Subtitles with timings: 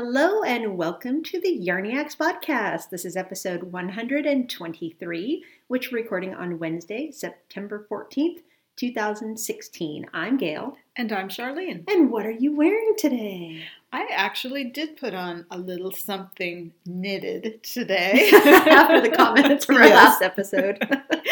[0.00, 2.88] Hello and welcome to the Yarniacs podcast.
[2.90, 8.42] This is episode 123, which we're recording on Wednesday, September 14th,
[8.76, 10.06] 2016.
[10.14, 10.76] I'm Gail.
[10.94, 11.82] And I'm Charlene.
[11.90, 13.64] And what are you wearing today?
[13.92, 18.30] I actually did put on a little something knitted today.
[18.34, 19.94] After the comments from our Yes.
[19.96, 20.78] last episode.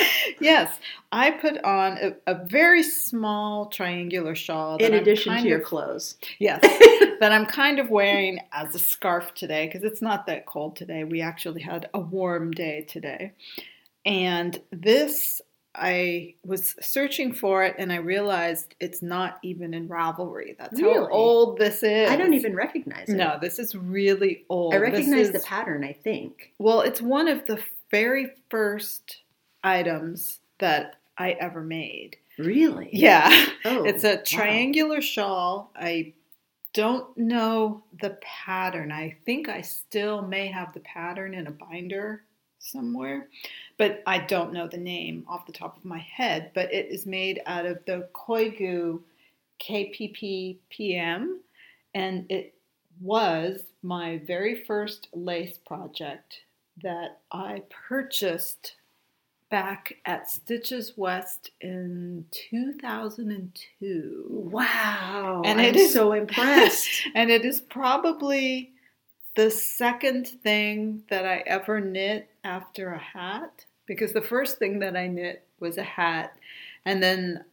[0.41, 0.77] yes,
[1.13, 4.79] I put on a, a very small triangular shawl.
[4.79, 6.17] In addition to kind your clothes.
[6.41, 6.65] Yes,
[7.21, 11.05] that I'm kind of wearing as a scarf today because it's not that cold today.
[11.05, 13.33] We actually had a warm day today.
[14.05, 15.41] And this,
[15.75, 20.57] I was searching for it and I realized it's not even in Ravelry.
[20.59, 20.95] That's Really?
[20.95, 22.09] how old this is.
[22.11, 23.15] I don't even recognize it.
[23.17, 24.75] No, this is really old.
[24.75, 26.53] I recognize the pattern, I think.
[26.59, 29.19] Well, it's one of the very first
[29.65, 32.17] items that I ever made.
[32.39, 32.91] Really?
[32.93, 33.47] Yeah.
[33.65, 34.23] Oh, It's a wow.
[34.25, 35.71] triangular shawl.
[35.75, 36.13] I
[36.77, 38.93] don't know the pattern.
[38.93, 42.25] I think I still may have the pattern in a binder
[42.59, 43.29] somewhere,
[43.79, 46.51] but I don't know the name off the top of my head.
[46.55, 49.01] But it is made out of the Koigu
[49.59, 51.41] KPP PM,
[51.95, 52.53] and it
[53.01, 56.43] was my very first lace project
[56.83, 58.75] that I purchased
[59.51, 64.27] back at Stitches West in 2002.
[64.51, 65.43] Wow.
[65.45, 67.07] And I'm it is- so impressed.
[67.15, 68.73] And it is probably
[69.35, 74.97] the second thing that I ever knit after a hat because the first thing that
[74.97, 76.37] I knit was a hat.
[76.85, 77.45] And then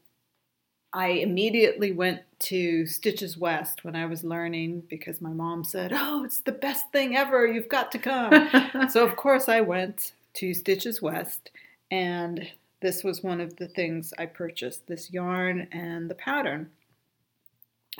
[0.94, 6.24] I immediately went to Stitches West when I was learning because my mom said, Oh,
[6.24, 7.46] it's the best thing ever.
[7.48, 8.50] You've got to come.
[8.90, 11.50] so, of course, I went to Stitches West,
[11.92, 12.48] and
[12.82, 16.70] this was one of the things I purchased this yarn and the pattern.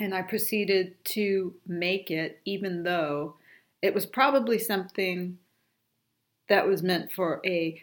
[0.00, 3.36] And I proceeded to make it, even though
[3.80, 5.38] it was probably something
[6.48, 7.82] that was meant for a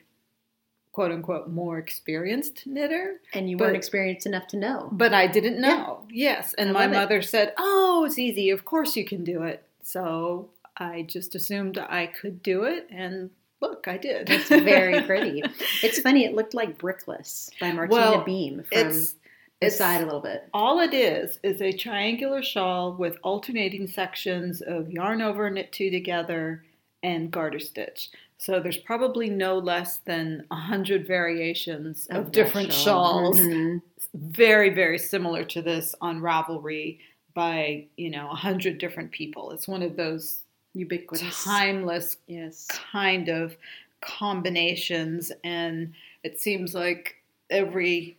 [0.92, 3.22] quote unquote more experienced knitter.
[3.34, 4.90] and you But- weren't experienced enough to know.
[4.92, 6.06] But I didn't know.
[6.12, 6.54] Yes.
[6.56, 6.96] And I my love it.
[6.96, 8.50] mother said, Oh, it's easy.
[8.50, 9.64] Of course you can do it.
[9.82, 12.88] So I just assumed I could do it.
[12.92, 13.30] And
[13.62, 14.30] look, I did.
[14.30, 15.44] It's very pretty.
[15.84, 19.16] It's funny, it looked like Brickless by Martina Well, Behm from it's,
[19.62, 20.48] it's side a little bit.
[20.54, 25.90] all it is is a triangular shawl with alternating sections of yarn over knit two
[25.92, 26.64] together
[27.04, 28.10] and garter stitch.
[28.38, 33.34] So there's probably no less than a hundred variations of, that different shawl.
[33.34, 33.40] shawls.
[33.40, 33.82] Mhm.
[34.16, 37.00] very very similar to this on Ravelry
[37.34, 39.52] by you know a hundred different people.
[39.52, 40.41] It's one of those
[40.74, 41.44] Ubiquitous.
[41.44, 42.68] timeless Yes.
[42.68, 43.56] kind of
[44.02, 45.94] combinations, and
[46.24, 47.16] it seems like
[47.50, 48.18] every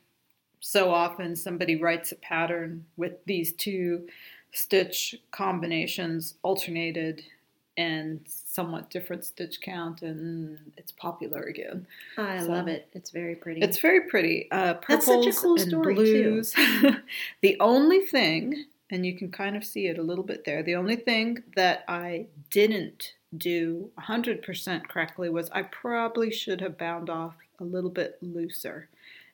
[0.61, 4.09] so often somebody writes a pattern with these two
[4.53, 7.25] stitch combinations alternated
[7.79, 11.87] and somewhat different stitch count and it's popular again.
[12.19, 12.87] I So- love it.
[12.93, 13.63] It's very pretty.
[13.63, 14.49] It's very pretty.
[14.53, 16.03] Uh, That's such a cool and story, too.
[16.31, 16.55] blues.
[17.41, 20.77] the only thing, and you can kind of see it a little bit there, the
[20.77, 27.35] only thing that I didn't do 100% correctly was I probably should have bound off
[27.59, 28.91] a little bit looser.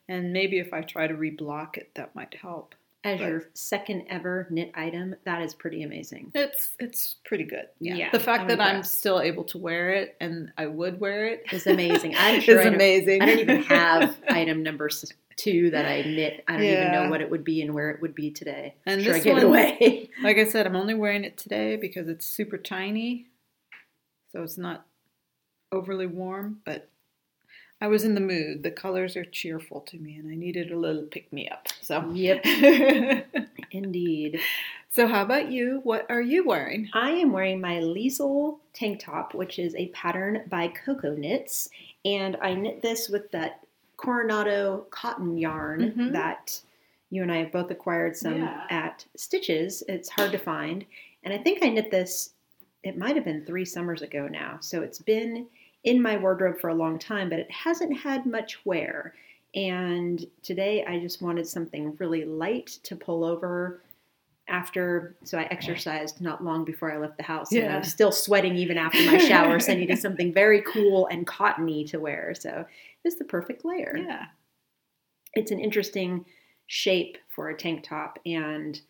[0.08, 2.76] And maybe if I try to reblock it, that might help.
[3.04, 6.32] As your second ever knit item, that is pretty amazing.
[6.34, 7.66] It's it's pretty good.
[7.80, 7.94] Yeah.
[7.94, 11.38] Yeah, the fact I'm that I'm still able to wear it and I would wear
[11.52, 12.14] It's amazing.
[12.18, 13.22] I'm sure is I amazing.
[13.22, 16.42] I don't even have item number s- two that I knit.
[16.48, 18.74] I don't even know what it would be and where it would be today.
[18.84, 20.10] And sure, this gave it one- away.
[20.22, 23.26] Like I said, I'm only wearing it today because it's super tiny,
[24.32, 24.84] so it's not
[25.70, 26.90] overly warm, but
[27.80, 28.62] I was in the mood.
[28.64, 31.68] The colors are cheerful to me, and I needed a little pick me up.
[31.80, 32.44] So, yep,
[33.70, 34.40] indeed.
[34.90, 35.80] so how about you?
[35.84, 36.88] What are you wearing?
[36.92, 41.68] I am wearing my Liesel tank top, which is a pattern by Coco Knits,
[42.04, 43.60] and I knit this with that
[43.96, 46.12] Coronado cotton yarn Mhm.
[46.12, 46.60] that
[47.10, 48.66] you and I have both acquired some Yeah.
[48.70, 49.82] at Stitches.
[49.88, 50.84] It's hard to find,
[51.24, 52.30] and I think I knit this.
[52.84, 55.46] It might have been three summers ago now, so it's been
[55.84, 59.14] in my wardrobe for a long time, but it hasn't had much wear.
[59.54, 63.80] And today I just wanted something really light to pull over
[64.48, 67.78] after so I exercised not long before I left the house and I Yeah.
[67.80, 71.84] was still sweating even after my shower so I needed something very cool and cottony
[71.84, 72.64] to wear so
[73.04, 74.24] it's the perfect layer Yeah.
[75.34, 76.24] it's an interesting
[76.66, 78.80] shape for a tank top and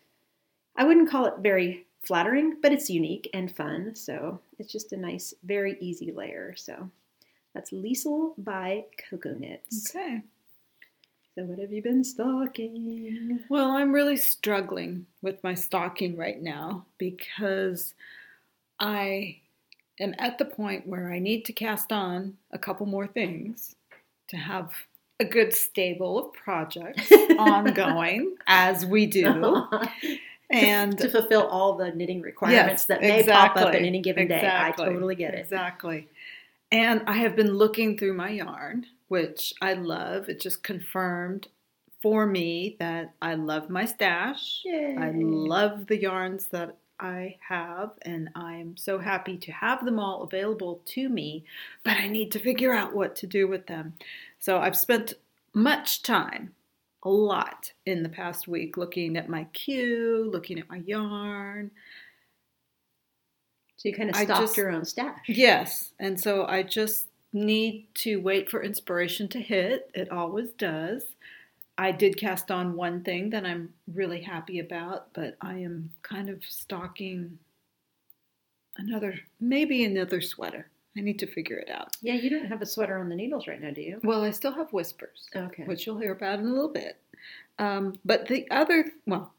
[0.77, 4.97] I wouldn't call it very flattering but it's unique and fun so it's just a
[4.97, 6.89] nice very easy layer so
[7.53, 10.21] that's Liesel by Coco Knits Okay.
[11.35, 16.85] so what have you been stalking Well, I'm really struggling with my stalking right now
[16.97, 17.93] because
[18.79, 19.37] I
[19.99, 23.75] am at the point where I need to cast on a couple more things
[24.29, 24.71] to have
[25.19, 29.63] a good stable of projects ongoing, as we do.
[30.51, 34.01] And to fulfill all the knitting requirements yes, that may exactly, pop up in any
[34.01, 34.89] given exactly, day.
[34.89, 35.39] I totally get it.
[35.39, 36.07] Exactly.
[36.71, 40.27] And I have been looking through my yarn, which I love.
[40.27, 41.47] It just confirmed
[42.01, 44.61] for me that I love my stash.
[44.65, 44.95] Yay.
[44.97, 50.23] I love the yarns that I have, and I'm so happy to have them all
[50.23, 51.45] available to me,
[51.83, 53.93] but I need to figure out what to do with them.
[54.39, 55.13] So I've spent
[55.53, 56.53] much time,
[57.03, 61.71] a lot, in the past week looking at my queue, looking at my yarn.
[63.77, 65.17] So you kind of stalked just, your own stash.
[65.27, 69.89] Yes, and so I just need to wait for inspiration to hit.
[69.93, 71.03] It always does.
[71.77, 76.29] I did cast on one thing that I'm really happy about, but I am kind
[76.29, 77.39] of stalking
[78.75, 80.67] another, maybe another sweater.
[80.97, 81.95] I need to figure it out.
[82.01, 83.99] Yeah, you don't have a sweater on the needles right now, do you?
[84.03, 85.29] Well, I still have whispers.
[85.35, 85.63] Okay.
[85.63, 86.97] Which you'll hear about in a little bit.
[87.59, 89.33] Um, but the other, well,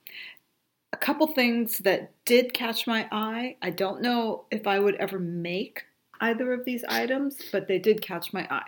[0.93, 3.56] a couple things that did catch my eye.
[3.62, 5.85] I don't know if I would ever make
[6.20, 8.67] either of these items, but they did catch my eye.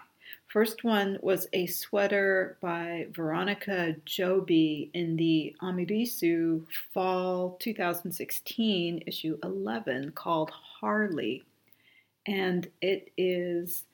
[0.48, 10.12] First one was a sweater by Veronica Joby in the Amirisu Fall 2016 issue 11
[10.12, 11.42] called Harley.
[12.26, 13.84] And it is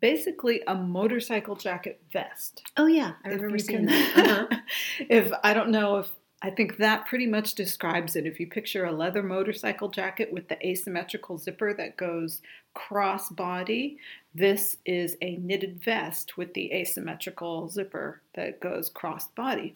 [0.00, 2.62] basically a motorcycle jacket vest.
[2.76, 4.14] Oh yeah, I remember seeing that.
[4.50, 4.60] Uh-huh.
[5.08, 6.10] if I don't know if
[6.44, 8.26] I think that pretty much describes it.
[8.26, 12.42] If you picture a leather motorcycle jacket with the asymmetrical zipper that goes
[12.74, 13.98] cross body,
[14.34, 19.74] this is a knitted vest with the asymmetrical zipper that goes cross body.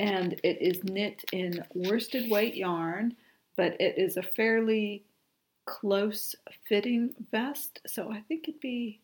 [0.00, 3.14] And it is knit in worsted weight yarn,
[3.56, 5.04] but it is a fairly
[5.66, 6.34] close
[6.68, 7.80] fitting vest.
[7.86, 9.00] So I think it'd be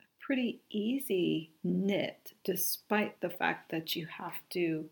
[0.00, 4.88] a pretty easy knit despite the fact that you have to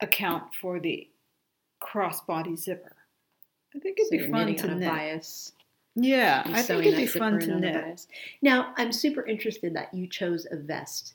[0.00, 1.08] account for the
[1.82, 2.96] crossbody zipper.
[3.74, 4.88] I think it'd so be fun to knit.
[4.88, 5.52] Bias.
[5.94, 8.06] Yeah, I think it'd be fun to knit.
[8.42, 11.14] Now, I'm super interested that you chose a vest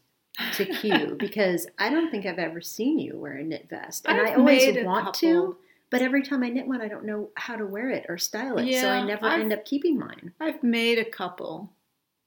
[0.54, 4.20] to queue because I don't think I've ever seen you wear a knit vest, and
[4.20, 5.20] I've I always want couple.
[5.20, 5.58] to.
[5.92, 8.58] But every time I knit one, I don't know how to wear it or style
[8.58, 10.32] it, yeah, so I never I've, end up keeping mine.
[10.40, 11.70] I've made a couple,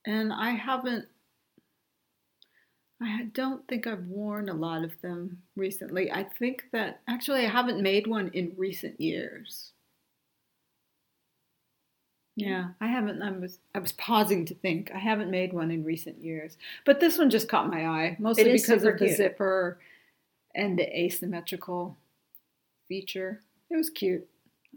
[0.06, 1.06] and I haven't
[3.04, 6.10] I don't think I've worn a lot of them recently.
[6.10, 9.72] I think that actually I haven't made one in recent years.
[12.36, 13.22] Yeah, I haven't.
[13.22, 14.90] I was I was pausing to think.
[14.92, 18.52] I haven't made one in recent years, but this one just caught my eye mostly
[18.52, 19.16] because of the cute.
[19.16, 19.78] zipper
[20.54, 21.96] and the asymmetrical
[22.88, 23.40] feature.
[23.70, 24.26] It was cute.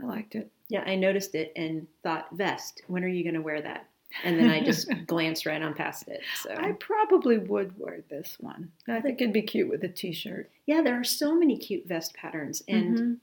[0.01, 0.51] I liked it.
[0.69, 2.81] Yeah, I noticed it and thought, vest.
[2.87, 3.87] When are you going to wear that?
[4.23, 6.21] and then I just glanced right on past it.
[6.41, 8.71] So I probably would wear this one.
[8.87, 10.49] I think it'd be cute with a t-shirt.
[10.65, 13.13] Yeah, there are so many cute vest patterns, and mm-hmm.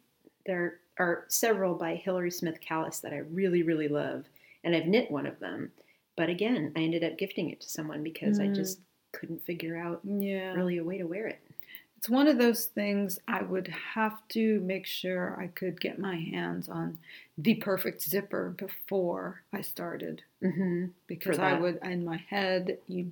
[0.47, 4.27] there are several by Hilary Smith Callis that I really, really love,
[4.63, 5.73] and I've knit one of them.
[6.17, 8.49] But again, I ended up gifting it to someone because mm.
[8.49, 8.79] I just
[9.13, 10.53] couldn't figure out yeah.
[10.53, 11.41] really a way to wear it.
[12.05, 16.17] It's one of those things I would have to make sure I could get my
[16.17, 16.99] hands on
[17.39, 20.21] the perfect zipper before I started.
[20.43, 20.89] Mm-hmm.
[21.07, 23.11] Because I would, in my head, you,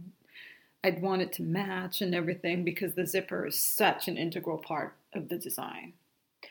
[0.84, 4.92] I'd want it to match and everything because the zipper is such an integral part
[5.14, 5.94] of the design.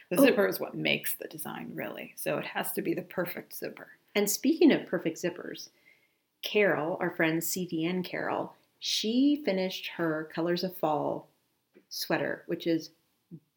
[0.09, 0.23] The oh.
[0.23, 2.15] zipper is what makes the design, really.
[2.15, 3.89] So it has to be the perfect zipper.
[4.15, 5.69] And speaking of perfect zippers,
[6.41, 11.27] Carol, our friend CDN Carol, she finished her Colors of Fall
[11.91, 12.89] sweater, which is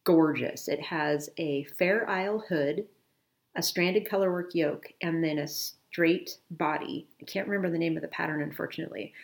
[0.04, 0.68] gorgeous.
[0.68, 2.86] It has a Fair Isle hood,
[3.56, 7.08] a stranded colorwork yoke, and then a straight body.
[7.22, 9.14] I can't remember the name of the pattern, unfortunately.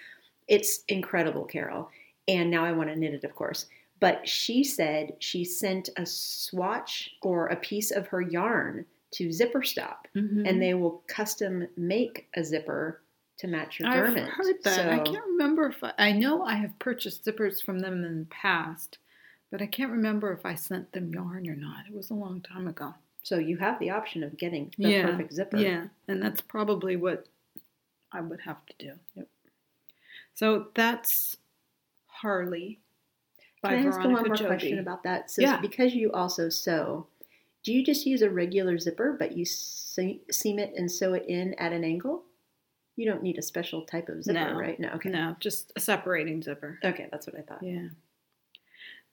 [0.48, 1.90] It's incredible, Carol.
[2.28, 3.66] And now I want to knit it, of course.
[3.98, 9.62] But she said she sent a swatch or a piece of her yarn to Zipper
[9.62, 10.46] Stop, mm-hmm.
[10.46, 12.99] and they will custom make a zipper
[13.40, 14.28] to match your I've garment.
[14.28, 14.76] I've heard that.
[14.76, 18.20] So, I can't remember if I, I know I have purchased zippers from them in
[18.20, 18.98] the past,
[19.50, 21.86] but I can't remember if I sent them yarn or not.
[21.88, 22.94] It was a long time ago.
[23.22, 25.56] So you have the option of getting the yeah, perfect zipper.
[25.56, 27.28] Yeah, and that's probably what
[28.12, 28.92] I would have to do.
[29.14, 29.28] Yep.
[30.34, 31.38] So that's
[32.06, 32.80] Harley.
[33.62, 34.48] By Can I ask one more Joby.
[34.48, 35.30] question about that?
[35.30, 35.60] So yeah.
[35.60, 37.06] because you also sew,
[37.62, 41.54] do you just use a regular zipper, but you seam it and sew it in
[41.54, 42.24] at an angle?
[43.00, 44.58] You don't need a special type of zipper, no.
[44.58, 44.78] right?
[44.78, 45.08] No, okay.
[45.08, 46.78] No, just a separating zipper.
[46.84, 47.62] Okay, that's what I thought.
[47.62, 47.88] Yeah.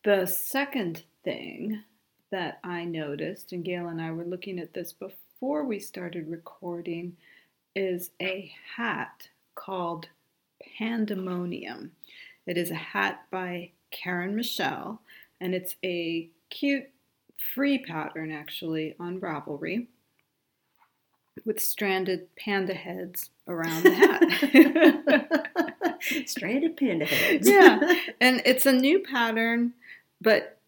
[0.04, 1.82] The second thing
[2.30, 7.16] that I noticed, and Gail and I were looking at this before we started recording
[7.78, 10.10] is a hat called
[10.78, 11.94] Pandemonium.
[12.46, 15.00] It is a hat by Karen Michelle,
[15.40, 16.90] and it's a cute
[17.56, 19.88] free pattern actually on Ravelry
[21.46, 25.28] with stranded panda heads around the hat.
[26.26, 27.48] stranded panda heads.
[27.48, 27.80] yeah.
[28.22, 29.74] And it's a new pattern,
[30.22, 30.60] but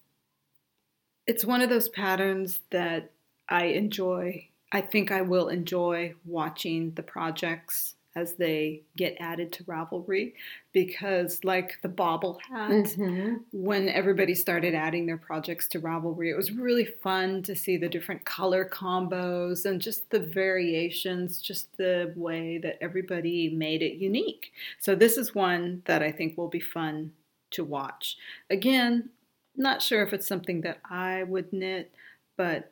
[1.28, 3.12] it's one of those patterns that
[3.48, 4.48] I enjoy.
[4.72, 10.34] I think I will enjoy watching the projects as they get added to Ravelry
[10.72, 13.36] because, like the bobble hat, mm-hmm.
[13.52, 17.90] when everybody started adding their projects to Ravelry, it was really fun to see the
[17.90, 24.52] different color combos and just the variations, just the way that everybody made it unique.
[24.80, 27.14] So, this is one that I think will be fun
[27.52, 28.18] to watch.
[28.50, 29.10] Again,
[29.56, 31.92] not sure if it's something that I would knit,
[32.38, 32.72] but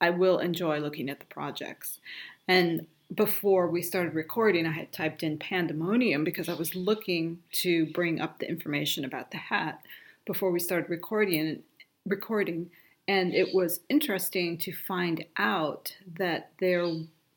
[0.00, 2.00] I will enjoy looking at the projects.
[2.48, 7.86] And before we started recording, I had typed in pandemonium because I was looking to
[7.86, 9.80] bring up the information about the hat
[10.26, 11.62] before we started recording.
[12.04, 12.70] Recording,
[13.08, 16.88] and it was interesting to find out that there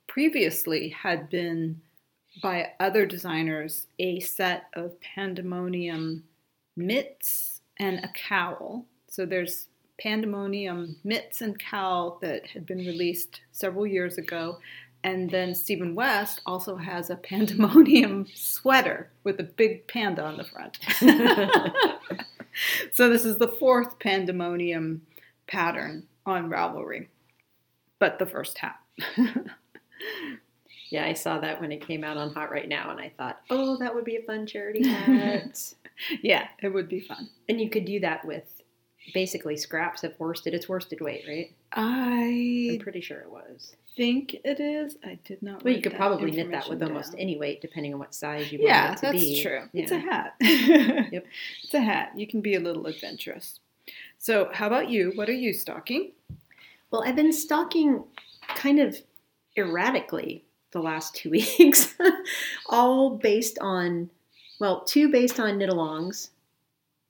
[0.07, 1.81] previously had been
[2.41, 6.23] by other designers a set of pandemonium
[6.75, 8.85] mitts and a cowl.
[9.07, 9.67] So there's
[9.99, 14.59] pandemonium mitts and cowl that had been released several years ago
[15.03, 20.44] and then Stephen West also has a pandemonium sweater with a big panda on the
[20.44, 20.77] front.
[22.94, 25.01] so this is the fourth pandemonium
[25.48, 27.08] pattern on Ravelry,
[27.98, 28.79] but the first hat.
[30.89, 33.39] yeah, I saw that when it came out on Hot Right Now, and I thought,
[33.50, 35.74] oh, that would be a fun charity hat.
[36.22, 37.29] yeah, it would be fun.
[37.48, 38.44] And you could do that with
[39.13, 40.53] basically scraps of worsted.
[40.53, 41.53] It's worsted weight, right?
[41.72, 44.98] I I'm pretty sure it was think it is.
[45.03, 45.63] I did not.
[45.63, 46.89] Well, you could probably knit that with down.
[46.89, 49.17] almost any weight, depending on what size you want it to be.
[49.17, 49.62] Yeah, that's true.
[49.74, 50.36] It's a hat.
[50.41, 51.25] yep,
[51.63, 52.13] it's a hat.
[52.15, 53.60] You can be a little adventurous.
[54.17, 55.12] So, how about you?
[55.15, 56.12] What are you stalking?
[56.91, 58.03] Well, I've been stalking
[58.55, 58.98] kind of
[59.58, 61.29] erratically the last two
[61.60, 61.96] weeks,
[62.67, 64.10] all based on,
[64.60, 66.29] well, two based on knit alongs,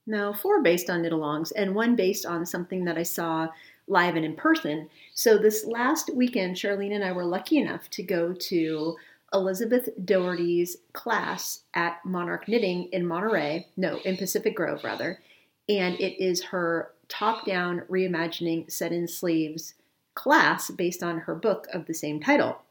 [0.05, 3.47] no, four based on knit alongs, and one based on something that I saw
[3.89, 4.89] live and in person.
[5.13, 8.95] So this last weekend, Charlene and I were lucky enough to go to
[9.33, 15.19] Elizabeth Doherty's class at Monarch Knitting in Monterey, no, in Pacific Grove rather,
[15.67, 19.73] and it is her top-down reimagining set-in sleeves
[20.15, 22.61] class based on her book of the same title.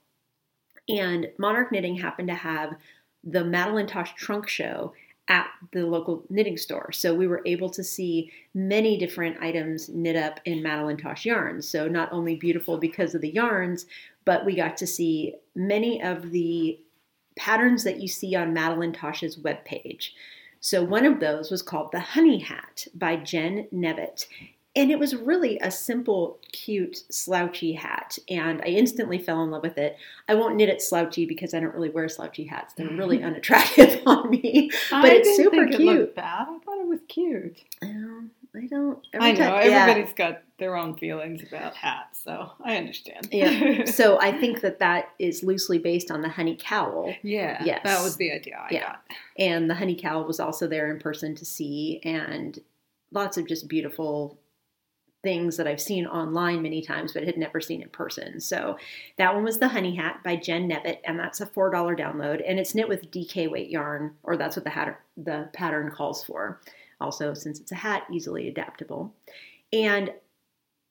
[0.88, 2.76] And Monarch Knitting happened to have
[3.24, 4.92] the Madeline Tosh Trunk Show
[5.28, 6.90] at the local knitting store.
[6.90, 11.68] So we were able to see many different items knit up in Madeline Tosh yarns.
[11.68, 13.86] So not only beautiful because of the yarns,
[14.24, 16.80] but we got to see many of the
[17.36, 20.10] patterns that you see on Madeline Tosh's webpage.
[20.60, 24.26] So one of those was called the Honey Hat by Jen Nevitt.
[24.78, 28.16] And it was really a simple, cute, slouchy hat.
[28.30, 29.96] And I instantly fell in love with it.
[30.28, 32.74] I won't knit it slouchy because I don't really wear slouchy hats.
[32.74, 34.70] They're really unattractive on me.
[34.88, 35.80] But I it's super cute.
[35.80, 36.46] It looked bad.
[36.48, 37.60] I thought it was cute.
[37.82, 39.04] Um, I don't.
[39.18, 39.38] I know.
[39.38, 40.30] Time, everybody's yeah.
[40.30, 43.28] got their own feelings about hats, so I understand.
[43.32, 43.84] yeah.
[43.86, 47.12] So I think that that is loosely based on the honey cowl.
[47.22, 47.62] Yeah.
[47.64, 47.80] Yes.
[47.82, 48.86] That was the idea I yeah.
[48.86, 49.02] got.
[49.36, 52.60] And the honey cowl was also there in person to see, and
[53.10, 54.38] lots of just beautiful
[55.22, 58.40] things that I've seen online many times, but had never seen in person.
[58.40, 58.78] So
[59.16, 62.42] that one was the Honey Hat by Jen Nevitt, and that's a four dollar download,
[62.46, 66.24] and it's knit with DK weight yarn, or that's what the hat the pattern calls
[66.24, 66.60] for.
[67.00, 69.14] Also, since it's a hat, easily adaptable,
[69.72, 70.12] and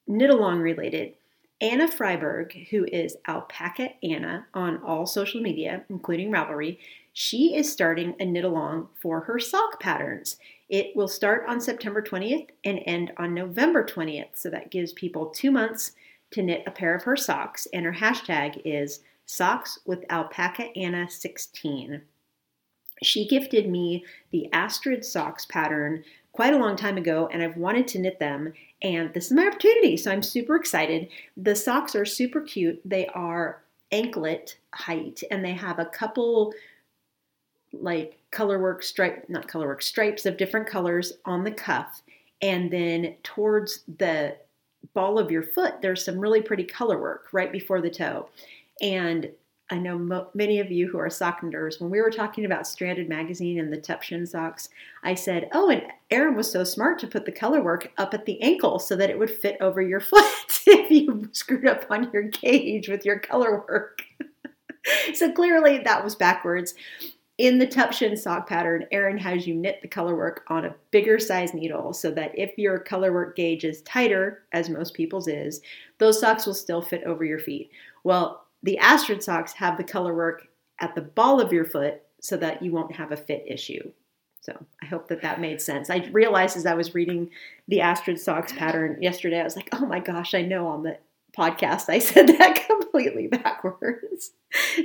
[0.07, 1.13] knit along related.
[1.59, 6.77] Anna Freiberg, who is Alpaca Anna on all social media, including Ravelry,
[7.19, 10.37] she is starting a knit along for her sock patterns.
[10.69, 14.35] It will start on September 20th and end on November 20th.
[14.35, 15.93] So that gives people two months
[16.29, 17.67] to knit a pair of her socks.
[17.73, 22.03] And her hashtag is socks with alpaca Anna 16.
[23.01, 27.87] She gifted me the Astrid socks pattern quite a long time ago, and I've wanted
[27.87, 28.53] to knit them.
[28.83, 31.09] And this is my opportunity, so I'm super excited.
[31.35, 32.79] The socks are super cute.
[32.85, 36.53] They are anklet height, and they have a couple
[37.73, 42.01] like colorwork stripe, not colorwork, stripes of different colors on the cuff.
[42.41, 44.37] And then towards the
[44.93, 48.29] ball of your foot, there's some really pretty color work right before the toe.
[48.81, 49.31] And
[49.69, 52.67] I know mo- many of you who are sock knitters, when we were talking about
[52.67, 54.69] Stranded Magazine and the Tupshin socks,
[55.03, 58.25] I said, oh, and Erin was so smart to put the color work up at
[58.25, 60.23] the ankle so that it would fit over your foot
[60.67, 64.03] if you screwed up on your gauge with your color work.
[65.13, 66.73] so clearly that was backwards.
[67.37, 71.19] In the Tupshin sock pattern, Erin has you knit the color work on a bigger
[71.19, 75.61] size needle so that if your color work gauge is tighter, as most people's is,
[75.99, 77.69] those socks will still fit over your feet.
[78.03, 80.47] Well, the Astrid socks have the color work
[80.79, 83.91] at the ball of your foot so that you won't have a fit issue.
[84.41, 85.91] So I hope that that made sense.
[85.91, 87.29] I realized as I was reading
[87.67, 90.97] the Astrid socks pattern yesterday, I was like, oh my gosh, I know on the
[91.37, 94.31] podcast I said that completely backwards.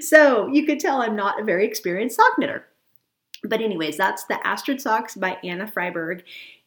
[0.00, 2.66] So you could tell I'm not a very experienced sock knitter.
[3.44, 6.22] But, anyways, that's the Astrid Socks by Anna Freiberg.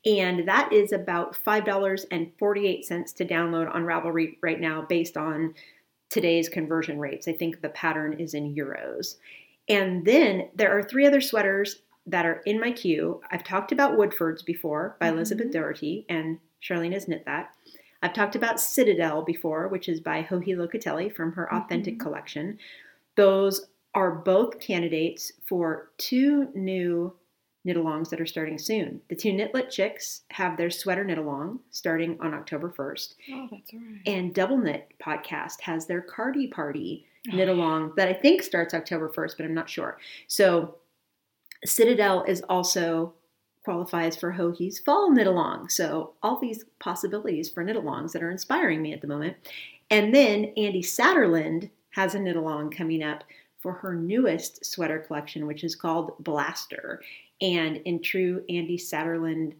[0.06, 5.54] And that is about $5.48 to download on Ravelry right now based on
[6.10, 7.27] today's conversion rates.
[7.27, 9.15] I think the pattern is in euros.
[9.68, 13.22] And then there are three other sweaters that are in my queue.
[13.32, 15.18] I've talked about Woodford's before by mm-hmm.
[15.18, 17.54] Elizabeth Doherty, and Charlene has knit that.
[18.05, 22.03] I've talked about Citadel before, which is by Joji Locatelli from her Authentic mm-hmm.
[22.03, 22.59] collection.
[23.15, 27.15] Those are both candidates for two new
[27.63, 29.01] knit alongs that are starting soon.
[29.09, 33.15] The two Knit Lit Chicks have their sweater knit along starting on October 1st.
[33.33, 34.01] Oh, that's right.
[34.05, 39.09] And Double Knit Podcast has their Cardi Party knit along that I think starts October
[39.09, 39.97] 1st, but I'm not sure.
[40.27, 40.75] So
[41.65, 43.15] Citadel is also
[43.65, 45.69] qualifies for Joji's fall knit along.
[45.69, 49.36] So all these possibilities for knit alongs that are inspiring me at the moment.
[49.89, 53.24] And then Andi Satterlund has a knit along coming up
[53.60, 57.01] for her newest sweater collection, which is called Blaster.
[57.41, 59.53] And in true Andi Satterlund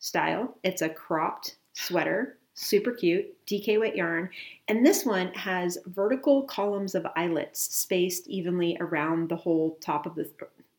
[0.00, 4.28] style, it's a cropped sweater, super cute, DK weight yarn.
[4.68, 10.16] And this one has vertical columns of eyelets spaced evenly around the whole top of
[10.16, 10.28] the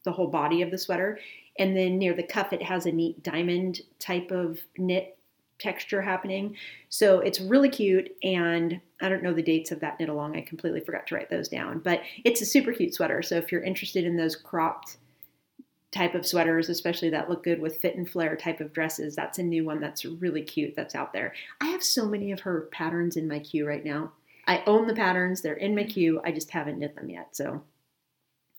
[0.08, 1.20] the whole body of the sweater.
[1.60, 5.18] And then near the cuff, it has a neat diamond type of knit
[5.60, 6.56] texture happening.
[6.90, 8.10] So it's really cute.
[8.24, 10.38] And I don't know the dates of that knit along.
[10.38, 11.80] I completely forgot to write those down.
[11.80, 13.22] But it's a super cute sweater.
[13.24, 14.98] So if you're interested in those cropped
[15.92, 19.16] type of sweaters, especially that look good with fit and flare type of dresses.
[19.16, 21.34] That's a new one that's really cute that's out there.
[21.62, 24.12] I have so many of her patterns in my queue right now.
[24.48, 25.92] I own the patterns, they're in my mm-hmm.
[25.92, 26.22] queue.
[26.24, 27.36] I just haven't knit them yet.
[27.36, 27.64] So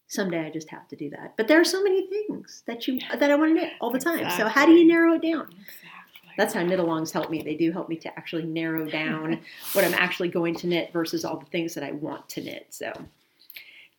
[0.08, 1.34] someday I just have to do that.
[1.36, 3.98] But there are so many things that you that I want to knit all the
[3.98, 4.28] time.
[4.36, 5.42] So how do you narrow it down?
[5.42, 6.32] Exactly.
[6.36, 7.42] That's how knit alongs help me.
[7.42, 9.40] They do help me to actually narrow down
[9.74, 12.66] what I'm actually going to knit versus all the things that I want to knit.
[12.70, 12.92] So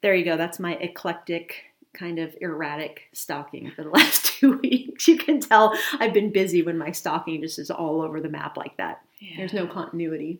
[0.02, 0.36] there you go.
[0.36, 5.08] That's my eclectic kind of erratic stalking for the last two weeks.
[5.08, 8.58] You can tell I've been busy when my stalking just is all over the map
[8.58, 9.02] like that.
[9.19, 9.38] Yeah.
[9.38, 10.39] There's no continuity.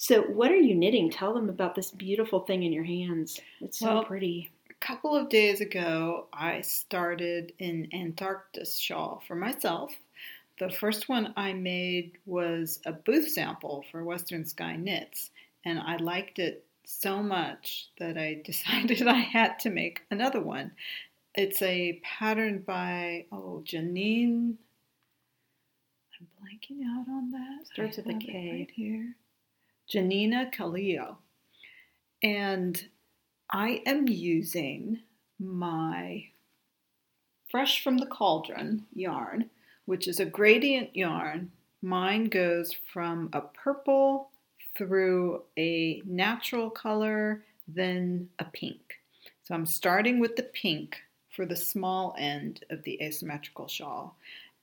[0.00, 1.10] So, what are you knitting?
[1.10, 3.40] Tell them about this beautiful thing in your hands.
[3.60, 4.48] It's so well, pretty.
[4.70, 9.92] A couple of days ago, I started an Antarctis shawl for myself.
[10.60, 15.30] The first one I made was a booth sample for Western Sky Knits,
[15.64, 20.70] and I liked it so much that I decided I had to make another one.
[21.34, 24.54] It's a pattern by, oh, Janine.
[26.20, 27.66] I'm blanking out on that.
[27.72, 28.50] Starts with a K.
[28.52, 29.16] Right here.
[29.88, 31.16] Janina Kallio.
[32.22, 32.88] And
[33.50, 35.00] I am using
[35.38, 36.28] my
[37.50, 39.48] Fresh from the Cauldron yarn,
[39.86, 41.50] which is a gradient yarn.
[41.80, 44.30] Mine goes from a purple
[44.76, 49.00] through a natural color, then a pink.
[49.44, 50.98] So I'm starting with the pink
[51.30, 54.18] for the small end of the asymmetrical shawl.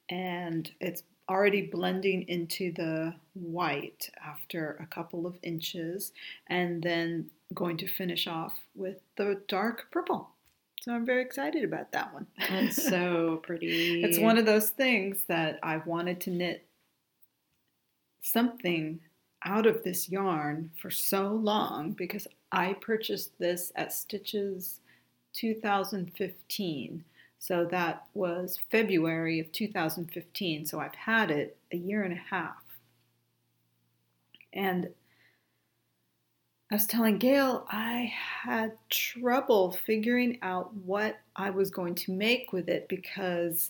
[0.10, 6.12] And it's already blending into the white after a couple of inches,
[6.48, 10.30] and then going to finish off with the dark purple.
[10.82, 12.28] So I'm very excited about that one.
[12.38, 14.04] It's so pretty.
[14.04, 16.66] it's one of those things that I've wanted to knit
[18.22, 19.00] something
[19.44, 24.80] out of this yarn for so long because I purchased this at Stitches
[25.34, 27.04] 2015.
[27.46, 30.66] So that was February of 2015.
[30.66, 32.64] So I've had it a year and a half.
[34.52, 34.90] And
[36.72, 42.52] I was telling Gail I had trouble figuring out what I was going to make
[42.52, 43.70] with it because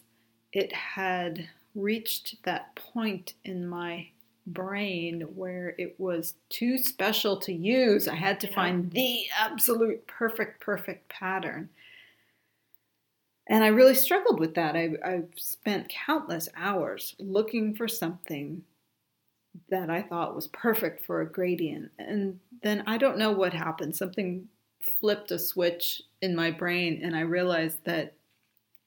[0.53, 4.07] it had reached that point in my
[4.47, 8.07] brain where it was too special to use.
[8.07, 8.55] I had to yeah.
[8.55, 11.67] find the absolute perfect, perfect pattern.
[13.47, 14.75] And I really struggled with that.
[14.75, 18.63] I, I've spent countless hours looking for something
[19.69, 21.91] that I thought was perfect for a gradient.
[21.99, 23.95] And then I don't know what happened.
[23.95, 24.47] Something
[24.99, 28.13] flipped a switch in my brain and I realized that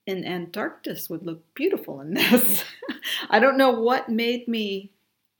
[0.07, 2.64] an Antarctis would look beautiful in this.
[3.31, 4.92] I don't know what made me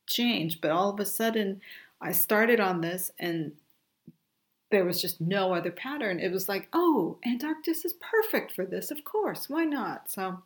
[0.07, 1.61] change, but all of a sudden
[2.01, 3.53] I started on this and
[4.71, 6.19] there was just no other pattern.
[6.21, 9.49] It was like, oh, Antarctis is perfect for this, of course.
[9.49, 10.11] Why not?
[10.11, 10.43] So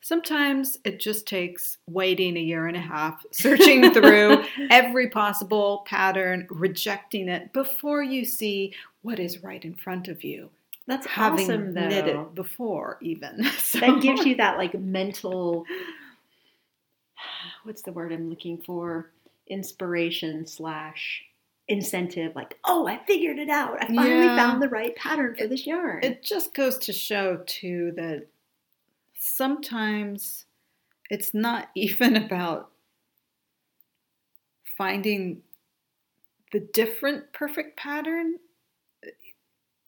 [0.00, 6.46] sometimes it just takes waiting a year and a half, searching through every possible pattern,
[6.50, 10.50] rejecting it before you see what is right in front of you.
[10.86, 11.88] That's Having awesome, though.
[11.88, 13.44] knitted before, even.
[13.58, 15.64] So- that gives you that like mental
[17.64, 19.10] what's the word i'm looking for
[19.48, 21.24] inspiration slash
[21.68, 24.36] incentive like oh i figured it out i finally Yeah.
[24.36, 28.26] found the right pattern for this yarn It just goes to show, too, that
[29.18, 30.44] sometimes
[31.10, 32.70] it's not even about
[34.78, 35.42] finding
[36.52, 38.36] the different perfect pattern
[39.04, 39.10] uh,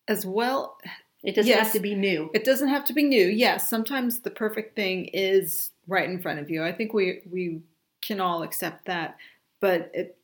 [0.09, 0.79] as well.
[1.23, 1.65] it doesn't yes.
[1.67, 3.27] have to be new It doesn't have to be new.
[3.27, 6.65] Yes, sometimes the perfect thing is right in front of you.
[6.65, 7.61] I think we we
[8.03, 9.17] can all accept that.
[9.61, 10.18] But it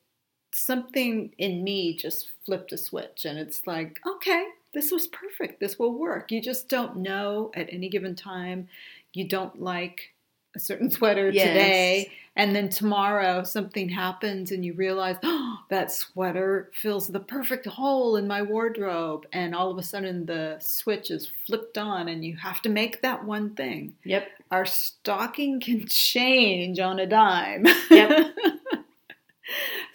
[0.54, 5.60] something in me just flipped a switch and it's like, okay, this was perfect.
[5.60, 6.30] This will work.
[6.30, 8.68] You just don't know at any given time.
[9.12, 10.12] You don't like
[10.56, 11.46] a certain sweater Yes.
[11.48, 17.64] today and then tomorrow something happens and you realize, oh, that sweater fills the perfect
[17.66, 19.24] hole in my wardrobe.
[19.32, 23.02] And all of a sudden the switch is flipped on and you have to make
[23.02, 23.94] that one thing.
[24.04, 27.66] yep Our stalking can change on a dime.
[27.90, 28.34] Yep.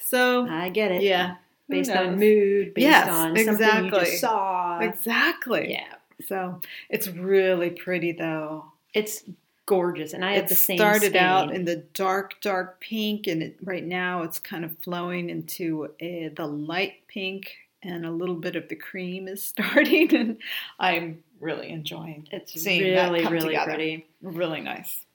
[0.09, 1.35] so, i get it yeah.
[1.69, 3.99] based on mood based Yes, on something you exactly.
[4.05, 5.71] just saw Exactly.
[5.71, 5.93] yeah
[6.27, 8.65] So it's really pretty though.
[8.93, 9.23] it's
[9.65, 13.27] gorgeous and i have It the same It started out in the dark, dark pink,
[13.27, 18.11] and it, right now it's kind of flowing into a, the light pink, and a
[18.11, 20.37] little bit of the cream is starting, and
[20.79, 23.71] I'm really enjoying it's seeing that really come really together.
[23.71, 25.05] pretty Really nice.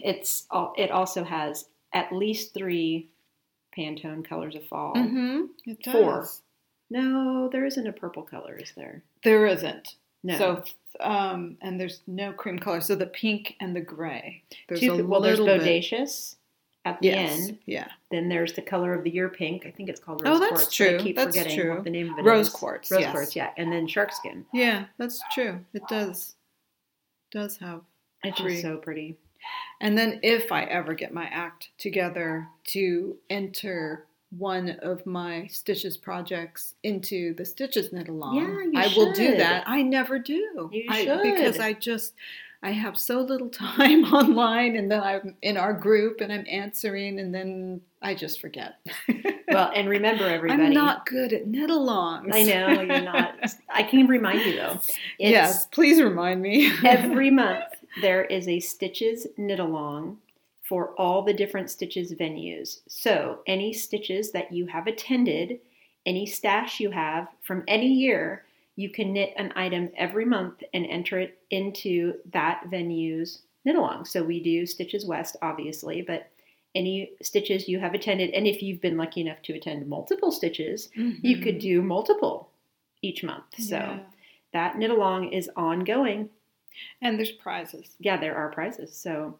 [0.00, 3.08] it's it also has at least three
[3.76, 4.94] Pantone colors of fall.
[4.94, 5.42] Mm-hmm.
[5.66, 5.92] It does.
[5.92, 6.26] Four.
[6.90, 9.02] No, there isn't a purple color, is there?
[9.24, 9.96] There isn't.
[10.22, 10.36] No.
[10.38, 10.64] So,
[11.00, 12.80] um, and there's no cream color.
[12.80, 14.42] So the pink and the gray.
[14.68, 15.66] There's Two, a well, there's little bit.
[15.82, 16.36] bodacious
[16.84, 17.48] at the Yes.
[17.48, 17.58] end.
[17.66, 17.88] Yeah.
[18.10, 19.64] Then there's the color of the year pink.
[19.66, 20.78] I think it's called Oh, rose that's quartz.
[20.78, 20.98] but I true.
[20.98, 21.74] keep That's forgetting true.
[21.74, 22.52] what the name of it Rose is.
[22.52, 23.12] quartz, Rose yes.
[23.12, 23.50] quartz, yeah.
[23.56, 24.44] And then shark skin.
[24.52, 25.64] Yeah, that's true.
[25.72, 26.34] It does.
[27.30, 27.80] Does have.
[28.22, 28.50] It's Three.
[28.52, 29.16] just so pretty.
[29.80, 34.06] And then if I ever get my act together to enter
[34.38, 38.36] one of my stitches projects into the stitches knit along,
[38.72, 39.64] Yeah, I will do that.
[39.66, 40.70] I never do.
[40.72, 41.58] You I, because.
[41.58, 42.14] I just
[42.62, 47.18] I have so little time online and then I'm in our group and I'm answering
[47.18, 48.76] and then I just forget.
[49.52, 50.62] Well, and remember, everybody.
[50.62, 52.32] I'm not good at knit alongs.
[52.32, 53.34] I know you're not.
[53.68, 54.80] I can remind you though.
[55.18, 56.72] Yes, please remind me.
[56.86, 57.62] every month
[58.00, 60.18] there is a stitches knit along
[60.68, 65.58] for all the different stitches venues so any stitches that you have attended
[66.06, 68.44] any stash you have from any year
[68.76, 74.04] you can knit an item every month and enter it into that venue's knit along
[74.04, 76.28] so we do stitches west obviously but
[76.74, 80.88] any stitches you have attended and if you've been lucky enough to attend multiple stitches
[80.94, 82.48] you could do multiple
[83.02, 83.98] each month so Mm-hmm.
[83.98, 84.04] Yeah.
[84.54, 86.30] that knit along is ongoing
[87.00, 87.96] and there's prizes.
[87.98, 88.94] yeah, there are prizes.
[88.94, 89.38] So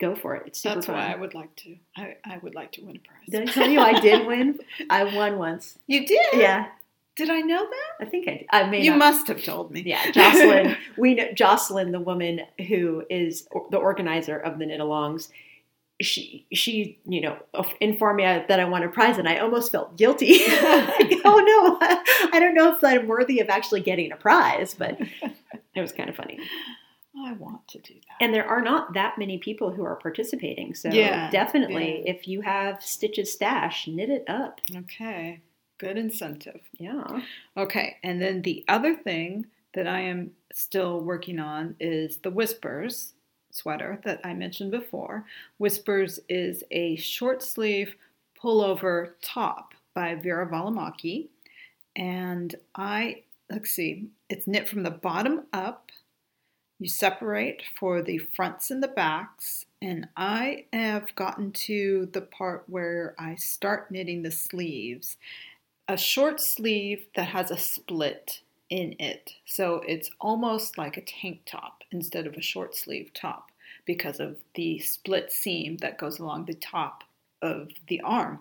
[0.00, 0.42] go for it.
[0.46, 0.96] It's super That's fun.
[0.96, 1.76] why I would like to.
[1.96, 3.28] I, I would like to win a prize.
[3.28, 4.58] Did I tell you I did win?
[4.90, 5.78] I won once.
[5.86, 6.26] You did?
[6.34, 6.66] Yeah,
[7.16, 8.06] Did I know that?
[8.06, 8.46] I think I did.
[8.50, 9.80] I may You not- must have told me.
[9.86, 10.76] Yeah, Jocelyn.
[10.98, 15.28] we know Jocelyn, the woman who is the organizer of the knit alongs.
[15.98, 17.38] She she you know
[17.80, 20.40] informed me that I won a prize, and I almost felt guilty.
[20.46, 21.78] like, oh no,
[22.34, 25.00] I don't know if I'm worthy of actually getting a prize, but
[25.76, 26.40] it was kind of funny.
[27.16, 28.16] Oh, I want to do that.
[28.24, 30.74] And there are not that many people who are participating.
[30.74, 32.12] So Yeah, definitely, yeah.
[32.12, 34.60] if you have Stitches stash, knit it up.
[34.76, 35.40] okay.
[35.78, 36.60] Good incentive.
[36.78, 37.04] Yeah.
[37.56, 37.96] Okay.
[38.02, 43.12] And then the other thing that I am still working on is the Whispers
[43.50, 45.24] sweater that I mentioned before.
[45.58, 47.94] Whispers is a short sleeve
[48.42, 51.28] pullover top by Veera Valimaki.
[51.94, 55.90] And I, let's see, it's knit from the bottom up.
[56.78, 59.64] You separate for the fronts and the backs.
[59.80, 65.16] And I have gotten to the part where I start knitting the sleeves.
[65.88, 69.32] A short sleeve that has a split in it.
[69.46, 73.50] So it's almost like a tank top instead of a short sleeve top
[73.86, 77.04] because of the split seam that goes along the top
[77.40, 78.40] of the arm.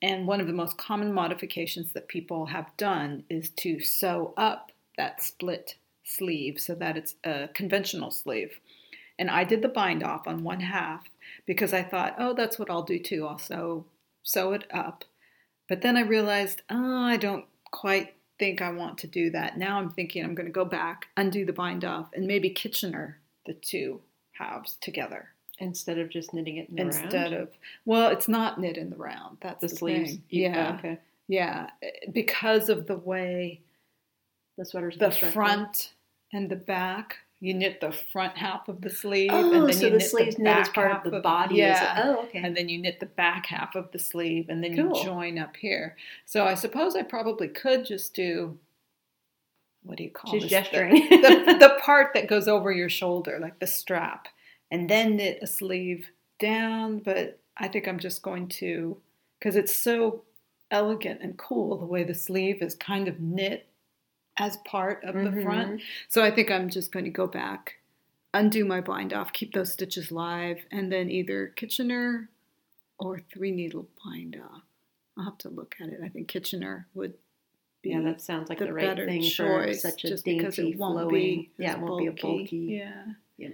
[0.00, 4.72] And one of the most common modifications that people have done is to sew up
[4.98, 8.60] that split sleeve so that it's a conventional sleeve.
[9.18, 11.04] And I did the bind off on one half
[11.46, 13.26] because I thought, oh, that's what I'll do too.
[13.26, 13.86] I'll sew,
[14.22, 15.04] sew it up.
[15.68, 19.58] But then I realized, oh, I don't quite think I want to do that.
[19.58, 23.18] Now I'm thinking I'm going to go back, undo the bind off, and maybe Kitchener
[23.46, 24.00] the two
[24.32, 25.30] halves together.
[25.58, 27.34] Instead of just knitting it in the Instead round?
[27.34, 27.48] of,
[27.84, 29.38] well, it's not knit in the round.
[29.40, 30.10] That's the, the, sleeves.
[30.12, 30.22] thing.
[30.30, 30.70] Yeah.
[30.72, 30.98] oh, okay.
[31.26, 31.70] Yeah.
[32.12, 33.60] Because of the way
[34.58, 35.94] The sweater's the front
[36.32, 37.16] and the back.
[37.40, 40.10] You knit the front half of the sleeve, Oh, and then so you the knit
[40.10, 41.54] sleeves knit as back part half of the body.
[41.56, 42.40] Yeah, oh, okay.
[42.42, 44.98] and then you knit the back half of the sleeve, and then Cool.
[44.98, 45.96] you join up here.
[46.26, 48.58] So I suppose I probably could just do
[49.84, 50.50] what do you call She's this?
[50.50, 50.96] gesturing.
[51.08, 54.26] The, the, the part that goes over your shoulder, like the strap,
[54.72, 56.98] and then knit a sleeve down.
[56.98, 58.98] But I think I'm just going to
[59.38, 60.24] because it's so
[60.72, 63.67] elegant and cool the way the sleeve is kind of knit
[64.38, 65.80] as part of the front.
[65.80, 65.82] Mhm.
[66.08, 67.78] So I think I'm just going to go back,
[68.34, 72.28] undo my bind off, keep those stitches live, and then either Kitchener
[72.98, 74.62] or three needle bind off.
[75.16, 76.00] I'll have to look at it.
[76.04, 77.14] I think Kitchener would
[77.82, 80.38] be Yeah, that sounds like the the, right thing choice, for such a just dainty,
[80.38, 81.12] because it won't flowing.
[81.12, 82.56] be yeah, it won't be a bulky.
[82.56, 83.04] Yeah.
[83.38, 83.52] Yep.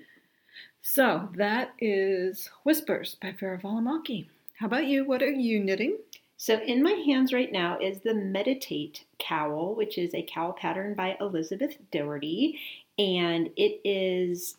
[0.82, 4.28] So that is Whispers by Veera Valimaki.
[4.58, 5.04] How about you?
[5.04, 5.98] What are you knitting?
[6.44, 10.92] So in my hands right now is the Meditate cowl, which is a cowl pattern
[10.92, 12.60] by Elizabeth Doherty,
[12.98, 14.56] and it is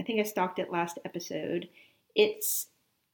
[0.00, 1.68] I think I stalked it last episode.
[2.16, 2.66] It's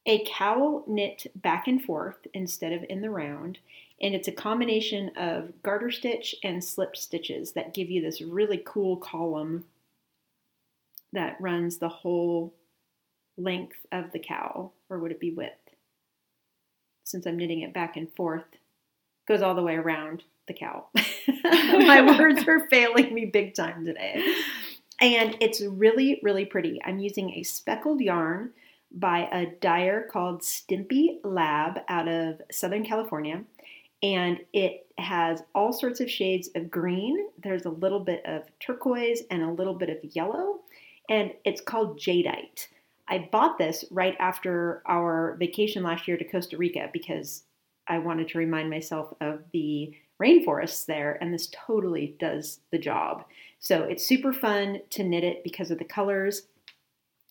[0.07, 3.59] a cowl knit back and forth instead of in the round,
[4.01, 8.63] and it's a combination of garter stitch and slip stitches that give you this really
[8.65, 9.65] cool column
[11.13, 12.55] that runs the whole
[13.37, 15.64] length of the cowl, or would it be width?
[17.05, 18.45] Since I'm knitting it back and forth,
[19.27, 20.91] goes all the way around the cowl.
[21.43, 24.23] My words are failing me big time today.
[24.99, 26.81] And it's really, really pretty.
[26.83, 28.51] I'm using a speckled yarn
[28.91, 33.43] by a dyer called Stimpy Lab out of Southern California.
[34.01, 37.27] And it has all sorts of shades of green.
[37.43, 40.61] There's a little bit of turquoise and a little bit of yellow.
[41.09, 42.67] And it's called Jadeite.
[43.07, 47.43] I bought this right after our vacation last year to Costa Rica because
[47.87, 53.25] I wanted to remind myself of the rainforests there, and this totally does the job.
[53.59, 56.43] So it's super fun to knit it because of the colors.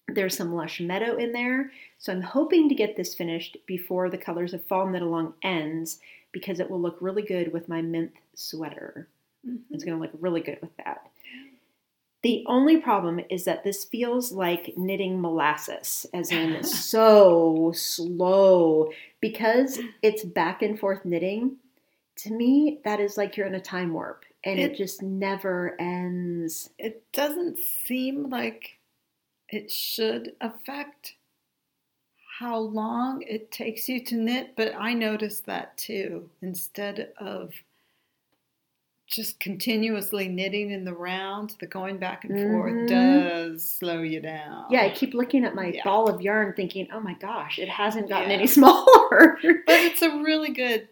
[0.06, 4.18] There's some lush meadow in there, so I'm hoping to get this finished before the
[4.18, 5.98] colors of fall knit along ends
[6.30, 9.08] because it will look really good with my mint sweater.
[9.46, 9.74] Mm-hmm.
[9.74, 11.10] It's going to look really good with that.
[12.24, 18.90] The only problem is that this feels like knitting molasses, as in so slow.
[19.20, 21.58] Because it's back and forth knitting,
[22.16, 25.76] to me, that is like you're in a time warp and it, It- just never
[25.78, 26.70] ends.
[26.78, 28.78] It doesn't seem like
[29.50, 31.16] it should affect
[32.40, 36.30] how long it takes you to knit, but I noticed that too.
[36.40, 37.52] Instead of
[39.06, 44.64] just continuously knitting in the round, the going back and forth does slow you down.
[44.70, 45.84] Yeah, I keep looking at my Yeah.
[45.84, 48.36] ball of yarn thinking, oh my gosh, it hasn't gotten Yeah.
[48.36, 49.38] any smaller.
[49.66, 50.88] But it's a really good,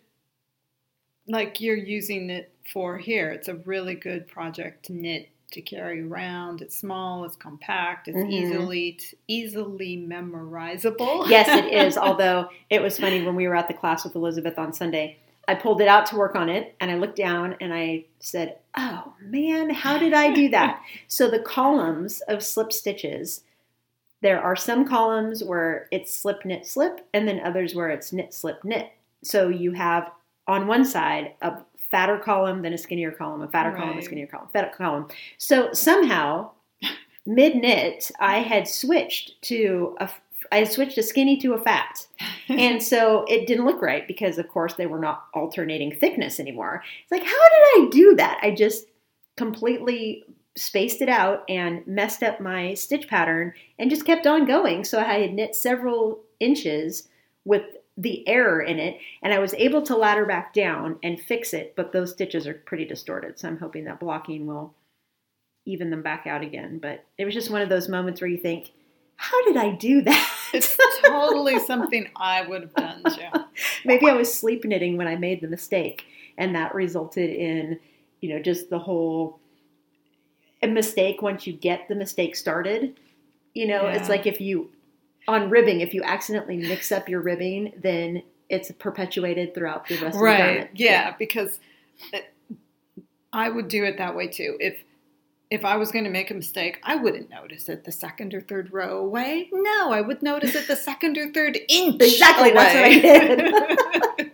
[1.26, 3.30] like you're using it for here.
[3.30, 6.62] It's a really good project to knit to carry around.
[6.62, 8.30] It's small, it's compact, it's Mhm.
[8.32, 11.28] easily it's easily memorizable.
[11.28, 11.96] yes, it is.
[11.98, 15.54] Although it was funny when we were at the class with Elizabeth on Sunday, I
[15.54, 19.12] pulled it out to work on it and I looked down and I said, Oh
[19.20, 20.80] man, how did I do that?
[21.08, 23.42] so the columns of slip stitches,
[24.20, 28.32] there are some columns where it's slip, knit, slip, and then others where it's knit,
[28.32, 28.92] slip, knit.
[29.24, 30.10] So you have
[30.46, 31.58] on one side a
[31.90, 35.08] fatter column, then a skinnier column, a fatter column, a skinnier column, fatter column.
[35.38, 36.50] So somehow,
[37.26, 40.08] mid knit, I had switched to a
[40.52, 42.06] I switched a skinny to a fat.
[42.48, 46.82] And so it didn't look right because of course they were not alternating thickness anymore.
[47.02, 48.40] It's like how did I do that?
[48.42, 48.86] I just
[49.36, 50.24] completely
[50.56, 54.84] spaced it out and messed up my stitch pattern and just kept on going.
[54.84, 57.08] So I had knit several inches
[57.44, 57.62] with
[57.96, 61.74] the error in it and I was able to ladder back down and fix it,
[61.76, 63.38] but those stitches are pretty distorted.
[63.38, 64.74] So I'm hoping that blocking will
[65.64, 66.78] even them back out again.
[66.78, 68.72] But it was just one of those moments where you think,
[69.16, 70.30] how did I do that?
[70.52, 73.44] It's totally something I would have done, Joe.
[73.84, 76.04] Maybe I was sleep knitting when I made the mistake,
[76.38, 77.78] and that resulted in,
[78.20, 79.38] you know, just the whole
[80.62, 82.98] a mistake once you get the mistake started.
[83.54, 84.70] You know, it's like if you
[85.28, 90.14] on ribbing, if you accidentally mix up your ribbing, then it's perpetuated throughout the rest
[90.16, 90.38] of the Right.
[90.38, 90.70] garment.
[90.74, 91.58] Yeah, because
[92.12, 92.32] it,
[93.32, 94.56] I would do it that way too.
[94.60, 94.82] If
[95.52, 98.40] if I was going to make a mistake, I wouldn't notice it the second or
[98.40, 99.50] third row away.
[99.52, 102.54] No, I would notice it the second or third inch Exactly, away.
[102.54, 104.32] that's what I did.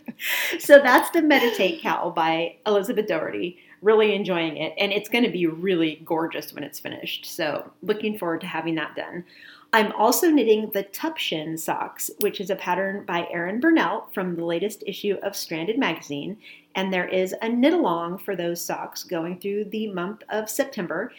[0.60, 3.58] so that's the Meditate Cowl by Elizabeth Doherty.
[3.82, 7.26] Really enjoying it, and it's going to be really gorgeous when it's finished.
[7.26, 9.24] So looking forward to having that done.
[9.72, 14.44] I'm also knitting the Tupshin socks, which is a pattern by Erin Burnell from the
[14.44, 16.38] latest issue of Stranded magazine.
[16.74, 21.12] And there is a knit along for those socks going through the month of September.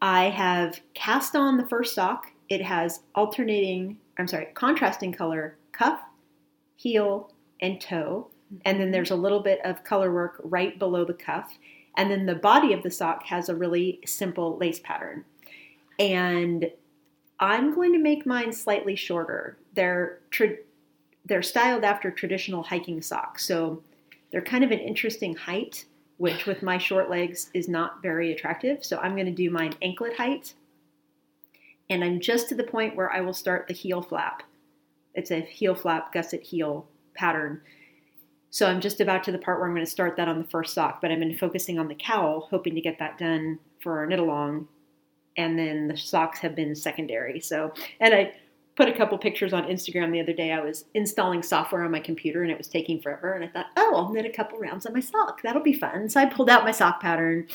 [0.00, 2.30] I have cast on the first sock.
[2.48, 6.00] It has alternating, I'm sorry, contrasting color cuff,
[6.76, 8.28] heel, and toe.
[8.64, 11.58] And then there's a little bit of color work right below the cuff.
[11.96, 15.24] And then the body of the sock has a really simple lace pattern.
[15.98, 16.70] And
[17.38, 19.58] I'm going to make mine slightly shorter.
[19.74, 20.56] They're tra-
[21.24, 23.82] they're styled after traditional hiking socks, so
[24.30, 25.84] they're kind of an interesting height,
[26.18, 28.84] which with my short legs is not very attractive.
[28.84, 30.54] So I'm going to do mine anklet height,
[31.88, 34.42] and I'm just to the point where I will start the heel flap.
[35.14, 37.60] It's a heel flap gusset heel pattern.
[38.50, 40.48] So I'm just about to the part where I'm going to start that on the
[40.48, 43.98] first sock, but I've been focusing on the cowl, hoping to get that done for
[43.98, 44.68] our knit along
[45.36, 47.40] and then the socks have been secondary.
[47.40, 48.32] So, and I
[48.80, 50.52] put a couple pictures on Instagram the other day.
[50.52, 53.34] I was installing software on my computer and it was taking forever.
[53.34, 55.42] And I thought, oh, I'll knit a couple rounds on my sock.
[55.42, 56.08] That'll be fun.
[56.08, 57.46] So I pulled out my sock pattern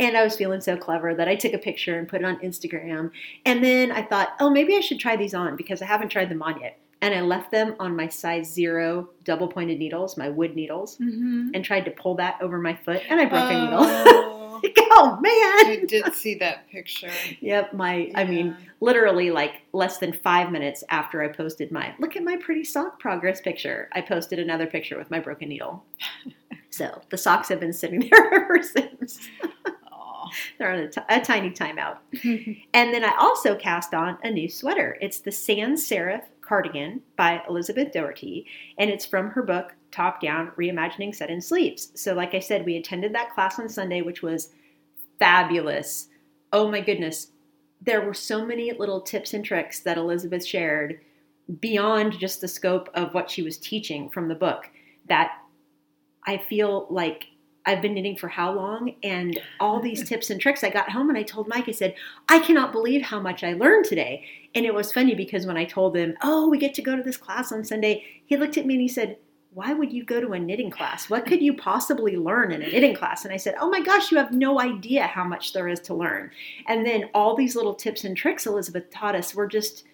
[0.00, 2.38] and I was feeling so clever that I took a picture and put it on
[2.38, 3.12] Instagram.
[3.46, 6.28] And then I thought, oh, maybe I should try these on because I haven't tried
[6.30, 6.78] them on yet.
[7.00, 11.50] And I left them on my size zero double pointed needles, my wood needles, Mm-hmm.
[11.54, 14.38] and tried to pull that over my foot and I broke a needle.
[14.52, 14.60] Oh,
[14.90, 15.66] oh man!
[15.66, 17.10] I did see that picture.
[17.40, 22.16] Yep, my I mean literally like less than five minutes after I posted my look
[22.16, 25.84] at my pretty sock progress picture, I posted another picture with my broken needle.
[26.70, 29.18] so the socks have been sitting there ever since.
[30.58, 31.98] They're on a, t- a tiny timeout.
[32.72, 34.96] And then I also cast on a new sweater.
[35.00, 38.46] It's the Sans Serif cardigan by Elizabeth Doherty,
[38.78, 41.92] and it's from her book Top Down Reimagining Set in Sleeves.
[41.94, 44.50] So, like I said, we attended that class on Sunday, which was
[45.18, 46.08] fabulous.
[46.52, 47.28] Oh my goodness.
[47.80, 51.00] There were so many little tips and tricks that Elizabeth shared
[51.60, 54.70] beyond just the scope of what she was teaching from the book
[55.08, 55.32] that
[56.26, 57.26] I feel like
[57.64, 58.94] I've been knitting for how long?
[59.02, 60.64] And all these tips and tricks.
[60.64, 61.94] I got home and I told Mike, I said,
[62.28, 64.24] I cannot believe how much I learned today.
[64.54, 67.02] And it was funny because when I told him, Oh, we get to go to
[67.02, 69.18] this class on Sunday, he looked at me and he said,
[69.54, 71.10] Why would you go to a knitting class?
[71.10, 73.24] What could you possibly learn in a knitting class?
[73.24, 75.94] And I said, Oh my gosh, you have no idea how much there is to
[75.94, 76.30] learn.
[76.68, 79.84] And then all these little tips and tricks Elizabeth taught us were just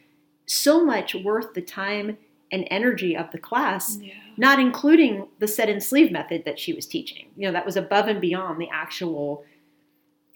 [0.47, 2.19] so much worth the time
[2.51, 4.15] and energy of the class Yeah.
[4.37, 7.27] not including the set in sleeve method that she was teaching.
[7.37, 9.45] You know, that was above and beyond the actual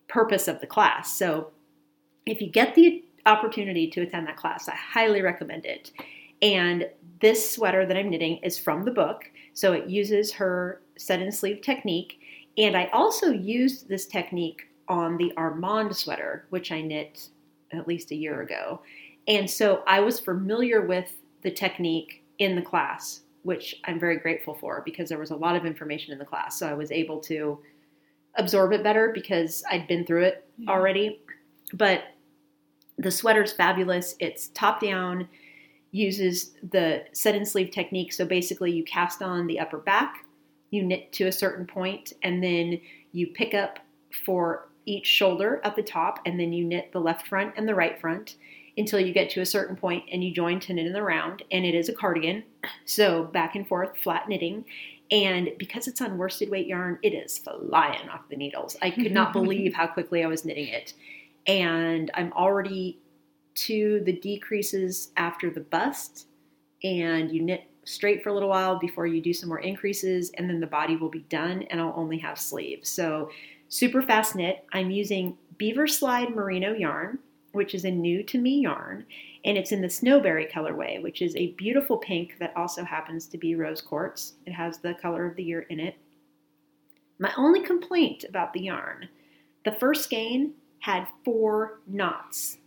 [0.09, 1.13] purpose of the class.
[1.13, 1.53] So,
[2.27, 5.91] if you get the opportunity to attend that class, I highly recommend it.
[6.43, 6.89] And
[7.21, 11.31] this sweater that I'm knitting is from the book, so it uses her set in
[11.31, 12.19] sleeve technique.
[12.59, 17.29] And I also used this technique on the Armand sweater, which I knit
[17.73, 18.83] at least a year ago.
[19.29, 24.55] And so I was familiar with the technique in the class, which I'm very grateful
[24.55, 26.59] for because there was a lot of information in the class.
[26.59, 27.61] So I was able to
[28.37, 30.71] absorb it better because I'd been through it Yeah.
[30.71, 31.21] already.
[31.75, 32.03] But
[32.99, 34.17] the sweater's fabulous.
[34.19, 35.29] It's top down,
[35.93, 38.13] uses the set in sleeve technique.
[38.13, 40.25] So basically, you cast on the upper back,
[40.71, 42.81] you knit to a certain point, and then
[43.13, 43.79] you pick up
[44.25, 47.75] for each shoulder at the top, and then you knit the left front and the
[47.75, 48.37] right front
[48.77, 51.43] until you get to a certain point and you join to knit in the round.
[51.51, 52.43] And it is a cardigan,
[52.85, 54.65] so back and forth, flat knitting.
[55.11, 58.77] And because it's on worsted weight yarn, it is flying off the needles.
[58.81, 60.95] I could not believe how quickly I was knitting it.
[61.47, 62.99] And I'm already
[63.55, 66.27] to the decreases after the bust,
[66.83, 70.49] and you knit straight for a little while before you do some more increases, and
[70.49, 72.89] then the body will be done, and I'll only have sleeves.
[72.89, 73.31] So,
[73.69, 74.65] super fast knit.
[74.73, 77.19] I'm using Beaverslide Merino yarn,
[77.53, 79.05] which is a new to me yarn,
[79.45, 83.39] and it's in the Snowberry colorway, which is a beautiful pink that also happens to
[83.39, 84.35] be rose quartz.
[84.47, 85.97] It has the color of the year in it.
[87.19, 89.09] My only complaint about the yarn
[89.65, 92.59] the first skein had four knots.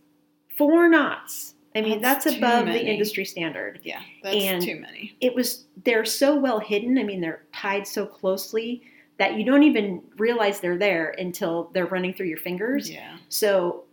[0.56, 1.54] Four knots.
[1.74, 2.78] I mean, That's that's, above many.
[2.78, 3.80] the industry standard.
[3.82, 5.14] Yeah, that's And- too many.
[5.20, 6.96] It was, they're so well hidden.
[6.96, 8.82] I mean, they're tied so closely
[9.18, 12.90] that you don't even realize they're there until they're running through your fingers.
[12.90, 13.16] Yeah.
[13.28, 13.84] So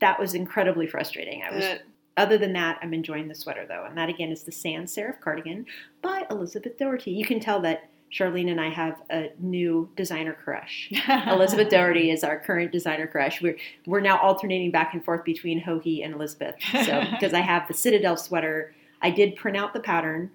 [0.00, 1.42] that was incredibly frustrating.
[1.42, 1.64] I was
[2.18, 5.20] other than that, I'm enjoying the sweater though, and that again is the Sans Serif
[5.20, 5.66] cardigan
[6.00, 7.10] by Elizabeth Doherty.
[7.10, 10.90] You can tell that Charlene and I have a new designer crush.
[11.26, 13.42] Elizabeth Doherty is our current designer crush.
[13.42, 16.54] We're we're now alternating back and forth between Joji and Elizabeth.
[16.84, 20.30] So because I have the Citadel sweater, I did print out the pattern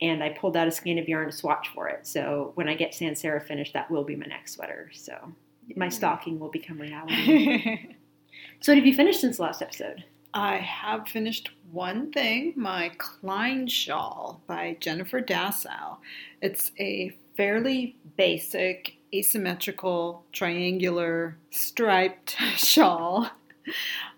[0.00, 2.06] and I pulled out a skein of yarn to swatch for it.
[2.06, 4.90] So when I get Sans Serif finished, that will be my next sweater.
[4.92, 5.32] So
[5.74, 7.96] my stalking will become reality.
[8.60, 10.04] so what have you finished since the last episode?
[10.36, 15.96] I have finished one thing my Klein shawl by Jennifer Dassow.
[16.42, 23.30] It's a fairly basic, asymmetrical, triangular, striped shawl.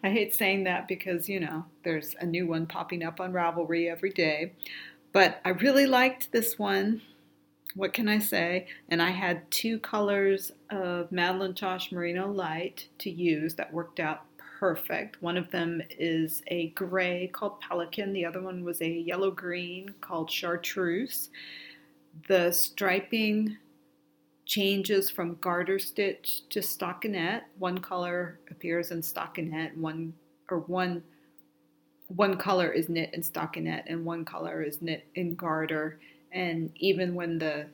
[0.02, 3.88] I hate saying that because, you know, there's a new one popping up on Ravelry
[3.88, 4.54] every day.
[5.12, 7.00] But I really liked this one.
[7.76, 8.66] What can I say?
[8.88, 14.22] And I had two colors of Madeline Tosh Merino Light to use that worked out
[14.58, 15.22] perfect.
[15.22, 19.94] One of them is a gray called Pelican, the other one was a yellow green
[20.00, 21.30] called Chartreuse.
[22.26, 23.56] The striping
[24.46, 27.42] changes from garter stitch to stockinette.
[27.58, 30.14] One color appears in stockinette, one
[30.50, 31.02] or one
[32.08, 36.00] one color is knit in stockinette and one color is knit in garter.
[36.32, 37.66] And even when the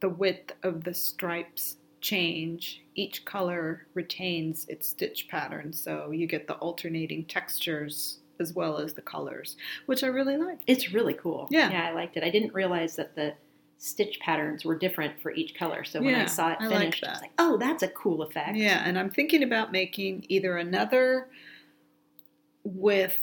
[0.00, 5.72] the width of the stripes change, each color retains its stitch pattern.
[5.72, 10.58] So you get the alternating textures as well as the colors, which I really like.
[10.66, 11.48] It's really cool.
[11.50, 11.70] Yeah.
[11.70, 12.24] Yeah, I liked it.
[12.24, 13.34] I didn't realize that the
[13.78, 15.84] stitch patterns were different for each color.
[15.84, 18.22] So when I saw it I like finished, I was like, oh, that's a cool
[18.22, 18.56] effect.
[18.56, 21.28] Yeah, and I'm thinking about making either another
[22.64, 23.18] with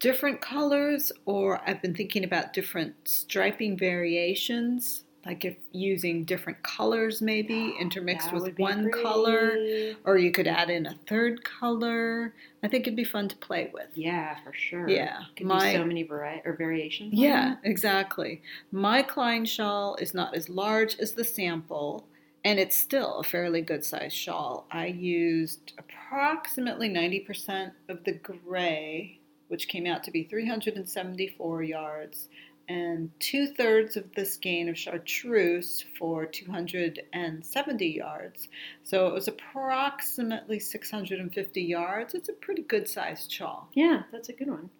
[0.00, 7.22] different colors or I've been thinking about different striping variations, like if using different colors
[7.22, 9.56] maybe intermixed That with one color
[10.04, 12.34] or you could add in a third color.
[12.62, 13.88] I think it'd be fun to play with.
[13.94, 14.88] Yeah, for sure.
[14.88, 17.12] Yeah, Could my- so many vari- or variations.
[17.14, 18.42] Yeah, exactly.
[18.72, 22.06] My Klein shawl is not as large as the sample,
[22.44, 24.66] and it's still a fairly good sized shawl.
[24.70, 29.18] I used approximately 90% of the gray,
[29.48, 32.28] which came out to be 374 yards,
[32.68, 38.48] and two thirds of the skein of chartreuse for 270 yards.
[38.82, 42.14] So it was approximately 650 yards.
[42.14, 43.68] It's a pretty good sized shawl.
[43.74, 44.70] Yeah, that's a good one.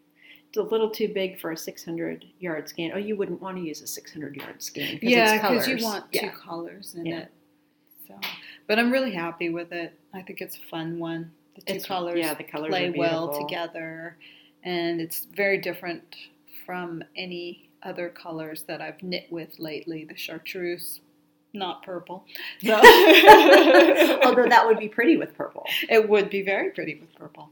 [0.48, 2.92] It's a little too big for a 600 yard skein.
[2.94, 4.98] Oh, you wouldn't want to use a 600 yard skein.
[5.02, 6.32] Yeah, because because you want two Yeah.
[6.32, 7.18] colors in Yeah.
[7.20, 7.32] it.
[8.06, 8.18] So,
[8.66, 9.98] but I'm really happy with it.
[10.12, 11.32] I think it's a fun one.
[11.56, 14.16] The two It's- colors, yeah, the colors play well together,
[14.62, 16.16] and it's very different
[16.66, 20.04] from any other colors that I've knit with lately.
[20.04, 21.00] The chartreuse,
[21.52, 22.24] not purple.
[22.62, 22.74] So
[24.22, 25.64] Although that would be pretty with purple.
[25.88, 27.50] it would be very pretty with purple.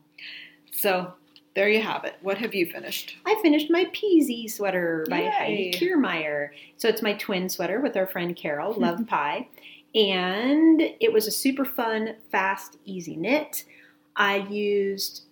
[0.72, 1.12] So
[1.54, 2.14] there you have it.
[2.22, 3.16] What have you finished?
[3.26, 5.30] I finished my Peasy sweater by Yay.
[5.30, 6.48] Heidi Kirrmaier.
[6.78, 9.48] So it's my twin sweater with our friend Carol, Love Pie.
[9.94, 13.64] And it was a super fun, fast, easy knit.
[14.16, 15.24] I used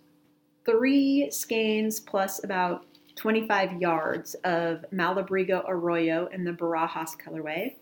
[0.67, 2.85] three skeins plus about
[3.31, 7.75] 25 yards of Malabrigo Arroyo in the Barajas colorway.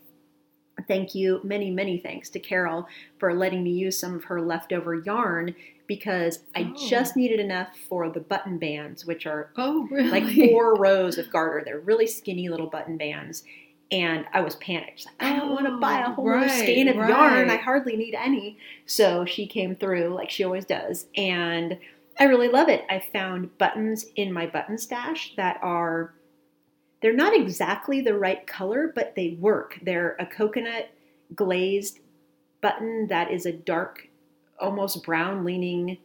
[0.88, 4.96] Thank you, many, many thanks to Carol for letting me use some of her leftover
[4.96, 5.54] yarn
[5.86, 6.88] because I Oh.
[6.88, 10.10] just needed enough for the button bands, which are Oh, really?
[10.10, 11.62] like four rows of garter.
[11.64, 13.44] They're really skinny little button bands.
[13.92, 15.06] And I was panicked.
[15.06, 17.08] Like, I don't want to buy a Oh, whole right, skein of right.
[17.10, 17.48] yarn.
[17.48, 18.58] I hardly need any.
[18.86, 21.06] So she came through like she always does.
[21.16, 21.78] And
[22.18, 22.84] I really love it.
[22.90, 26.14] I found buttons in my button stash that are,
[27.00, 29.78] they're not exactly the right color, but they work.
[29.82, 30.90] They're a coconut
[31.34, 32.00] glazed
[32.60, 34.08] button that is a dark,
[34.58, 35.98] almost brown leaning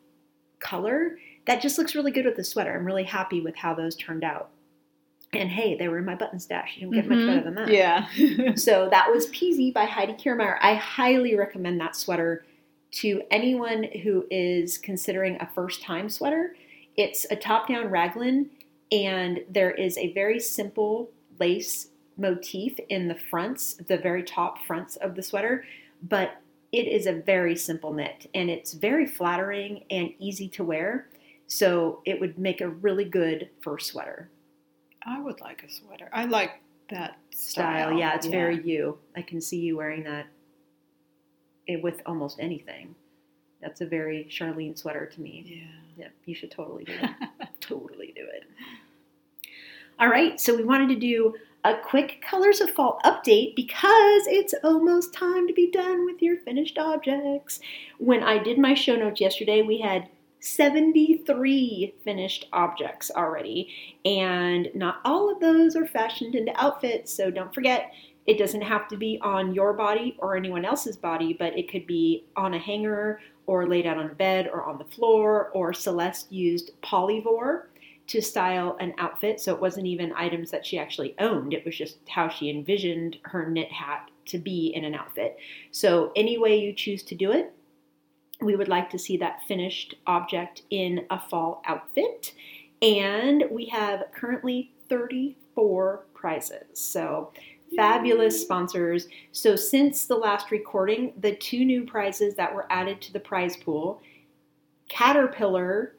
[0.59, 2.73] color that just looks really good with the sweater.
[2.73, 4.49] I'm really happy with how those turned out.
[5.33, 6.75] And hey, they were in my button stash.
[6.77, 7.27] You don't get much Mhm.
[7.27, 7.69] better than that.
[7.69, 8.53] Yeah.
[8.55, 10.57] So that was Peasy by Heidi Kirrmaier.
[10.61, 12.45] I highly recommend that sweater
[12.93, 16.55] to anyone who is considering a first time sweater.
[16.95, 18.49] It's a top down raglan,
[18.91, 24.95] and there is a very simple lace motif in the fronts, the very top fronts
[24.97, 25.65] of the sweater,
[26.01, 26.37] but
[26.71, 31.07] it is a very simple knit and it's very flattering and easy to wear.
[31.47, 34.29] So it would make a really good first sweater
[35.05, 36.09] I would like a sweater.
[36.13, 37.89] I like that style.
[37.89, 37.99] style.
[37.99, 38.97] Yeah, it's very you.
[39.15, 40.27] I can see you wearing that
[41.67, 42.95] Eh, with almost anything.
[43.61, 45.43] That's a very Charlene sweater to me.
[45.45, 45.83] Yeah.
[45.95, 47.29] Yeah, you should totally do it.
[47.59, 48.43] totally do it.
[49.99, 54.55] All right, so we wanted to do a quick Colors of Fall update because it's
[54.63, 57.59] almost time to be done with your finished objects.
[57.99, 60.09] When I did my show notes yesterday, we had
[60.39, 63.69] 73 finished objects already.
[64.03, 67.93] And not all of those are fashioned into outfits, so don't forget
[68.25, 71.85] it doesn't have to be on your body or anyone else's body, but it could
[71.85, 75.49] be on a hanger or laid out on a bed or on the floor.
[75.53, 77.63] Or Celeste used polyvore
[78.07, 81.77] to style an outfit, so it wasn't even items that she actually owned, it was
[81.77, 85.37] just how she envisioned her knit hat to be in an outfit.
[85.71, 87.53] So, any way you choose to do it,
[88.41, 92.33] we would like to see that finished object in a fall outfit.
[92.81, 96.65] And we have currently 34 prizes.
[96.73, 97.31] So,
[97.75, 99.07] fabulous sponsors.
[99.31, 103.57] So, since the last recording, the two new prizes that were added to the prize
[103.57, 104.01] pool
[104.89, 105.95] Caterpillar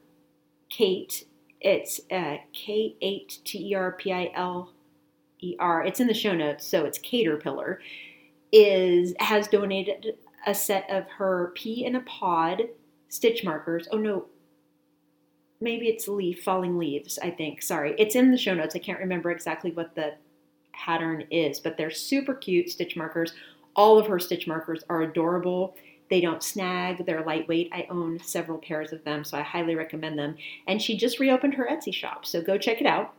[0.68, 1.26] Kate,
[1.60, 4.72] it's uh, K 8 T E R P I L
[5.40, 7.80] E R, it's in the show notes, so it's Caterpillar,
[8.52, 10.16] is has donated
[10.46, 12.62] a set of her pea in a pod
[13.08, 13.88] stitch markers.
[13.90, 14.26] Oh no,
[15.60, 17.62] maybe it's leaf, falling leaves, I think.
[17.62, 17.94] Sorry.
[17.98, 18.76] It's in the show notes.
[18.76, 20.14] I can't remember exactly what the
[20.76, 23.32] pattern is, but they're super cute stitch markers.
[23.76, 25.76] All of her stitch markers are adorable.
[26.10, 27.70] They don't snag, they're lightweight.
[27.72, 30.36] I own several pairs of them, so I highly recommend them.
[30.66, 33.14] And she just reopened her Etsy shop, so go check it out.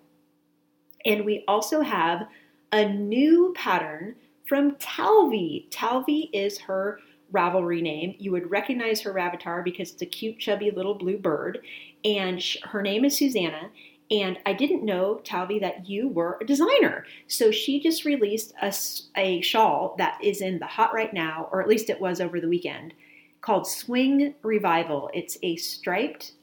[1.05, 2.27] And we also have
[2.71, 4.15] a new pattern
[4.47, 5.69] from Talvi.
[5.69, 6.99] Talvi is her
[7.31, 8.15] Ravelry name.
[8.17, 11.59] You would recognize her avatar because it's a cute, chubby little blue bird.
[12.03, 13.69] And sh- her name is Susanna.
[14.11, 17.05] And I didn't know, Talvi, that you were a designer.
[17.27, 18.73] So she just released a,
[19.15, 22.39] a shawl that is in the hot right now, or at least it was over
[22.39, 22.93] the weekend,
[23.41, 25.09] called Swing Revival.
[25.13, 26.33] It's a striped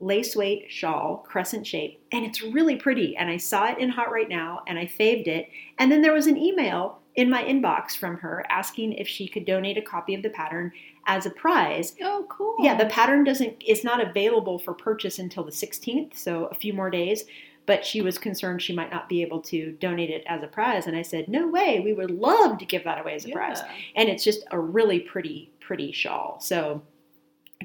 [0.00, 3.16] lace weight shawl, crescent shape, and it's really pretty.
[3.16, 5.48] And I saw it in Hot Right Now and I faved it.
[5.78, 9.44] And then there was an email in my inbox from her asking if she could
[9.44, 10.72] donate a copy of the pattern
[11.06, 11.94] as a prize.
[12.02, 12.56] Oh, cool.
[12.58, 16.72] Yeah, the pattern doesn't is not available for purchase until the 16th, so a few
[16.72, 17.24] more days.
[17.66, 20.86] But she was concerned she might not be able to donate it as a prize,
[20.86, 21.80] and I said, "No way!
[21.80, 23.34] We would love to give that away as a Yeah.
[23.36, 23.62] prize."
[23.96, 26.40] And it's just a really pretty, pretty shawl.
[26.40, 26.82] So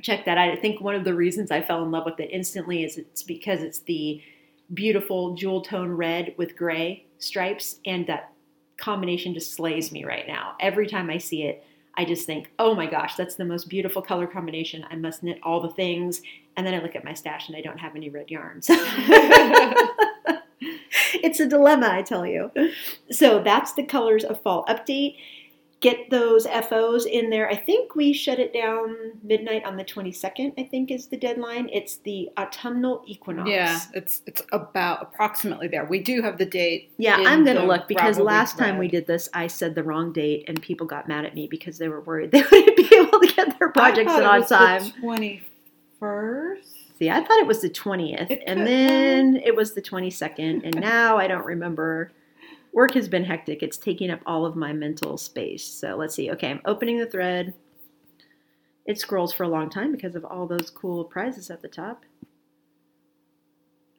[0.01, 0.49] check that out.
[0.49, 3.23] I think one of the reasons I fell in love with it instantly is it's
[3.23, 4.21] because it's the
[4.73, 8.31] beautiful jewel tone red with gray stripes, and that
[8.79, 10.55] combination just slays me right now.
[10.59, 11.63] Every time I see it,
[11.95, 14.85] I just think, oh my gosh, that's the most beautiful color combination.
[14.89, 16.21] I must knit all the things.
[16.55, 18.67] And then I look at my stash and I don't have any red yarns.
[21.13, 22.51] it's a dilemma, I tell you.
[23.11, 25.17] So that's the colors of fall update.
[25.81, 27.49] Get those FOs in there.
[27.49, 31.69] I think we shut it down midnight on the 22nd, I think is the deadline.
[31.71, 33.49] It's the autumnal equinox.
[33.49, 35.85] Yeah, it's it's about approximately there.
[35.85, 36.91] We do have the date.
[36.97, 40.11] Yeah, I'm going to look because last time we did this, I said the wrong
[40.11, 43.19] date and people got mad at me because they were worried they wouldn't be able
[43.19, 44.83] to get their projects in on time.
[44.83, 45.43] The Twenty
[45.99, 46.79] first.
[46.97, 50.75] See, I thought it was the 20th It and then it was the 22nd and
[50.81, 52.11] now I don't remember.
[52.71, 53.63] Work has been hectic.
[53.63, 55.65] It's taking up all of my mental space.
[55.65, 56.31] So let's see.
[56.31, 57.53] Okay, I'm opening the thread.
[58.85, 62.05] It scrolls for a long time because of all those cool prizes at the top.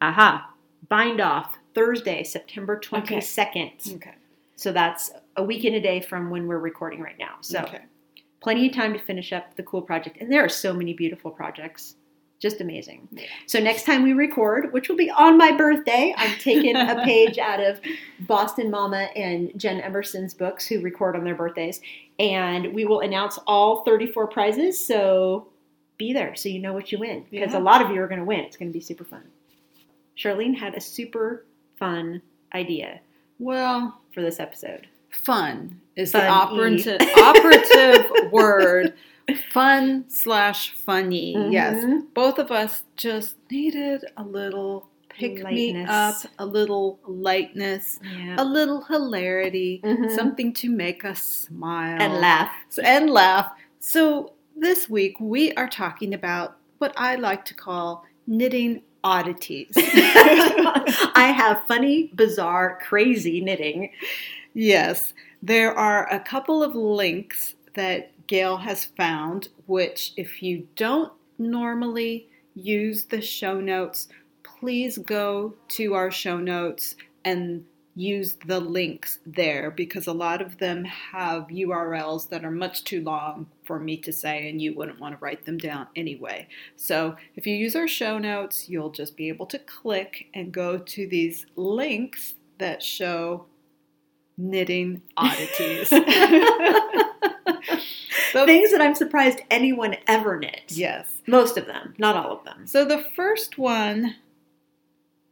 [0.00, 0.52] Aha.
[0.88, 3.94] Bind off Thursday, September 22nd.
[3.96, 4.14] Okay.
[4.56, 7.36] So that's a week and a day from when we're recording right now.
[7.40, 7.82] So okay.
[8.40, 10.18] plenty of time to finish up the cool project.
[10.20, 11.96] And there are so many beautiful projects.
[12.40, 13.06] Just amazing.
[13.12, 13.26] Yeah.
[13.46, 17.36] So next time we record, which will be on my birthday, I'm taking a page
[17.38, 17.80] out of
[18.20, 21.80] Boston Mama and Jen Emerson's books who record on their birthdays.
[22.18, 24.84] And we will announce all 34 prizes.
[24.84, 25.48] So
[25.98, 27.26] be there so you know what you win.
[27.30, 27.58] Because Yeah.
[27.58, 28.40] a lot of you are going to win.
[28.40, 29.24] It's going to be super fun.
[30.16, 31.44] Charlene had a super
[31.78, 32.22] fun
[32.54, 33.00] idea
[33.38, 34.86] Well, for this episode.
[35.10, 36.26] Fun is Fun-y.
[36.26, 38.94] the operative operative word.
[39.52, 41.34] Fun slash funny.
[41.52, 41.84] Yes.
[41.84, 42.06] Mhm.
[42.14, 48.36] Both of us just needed a little pick me up, a little lightness, Yeah.
[48.38, 50.10] a little hilarity, Mhm.
[50.10, 52.50] something to make us smile and laugh.
[52.70, 53.52] So- and laugh.
[53.78, 59.72] So this week we are talking about what I like to call knitting oddities.
[59.76, 63.90] I have funny, bizarre, crazy knitting.
[64.54, 71.12] Yes, there are a couple of links that Gail has found, which if you don't
[71.38, 74.08] normally use the show notes,
[74.42, 77.64] please go to our show notes and
[77.96, 83.02] use the links there because a lot of them have URLs that are much too
[83.02, 86.46] long for me to say and you wouldn't want to write them down anyway.
[86.76, 90.78] So if you use our show notes, you'll just be able to click and go
[90.78, 93.46] to these links that show
[94.40, 95.92] knitting oddities.
[98.32, 100.76] The- Things that I'm surprised anyone ever knits.
[100.78, 101.20] yes.
[101.26, 102.64] Most of them, not all of them.
[102.66, 104.14] So the first one,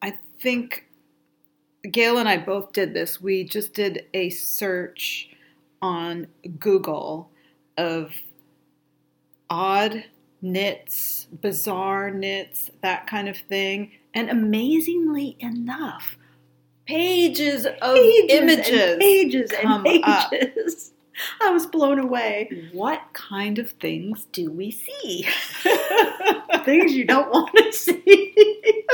[0.03, 0.87] I think
[1.89, 3.21] Gail and I both did this.
[3.21, 5.31] We just did a search
[5.81, 6.27] on
[6.59, 7.31] Google
[7.77, 8.13] of
[9.49, 10.05] odd
[10.43, 13.93] knits, bizarre knits, that kind of thing.
[14.13, 16.18] And amazingly enough,
[16.89, 17.97] pages of
[18.29, 18.93] images.
[18.93, 20.31] and pages and up.
[20.31, 20.93] pages.
[21.43, 22.69] I was blown away.
[22.73, 25.27] What kind of things do we see?
[26.65, 28.85] Things you don't want to see.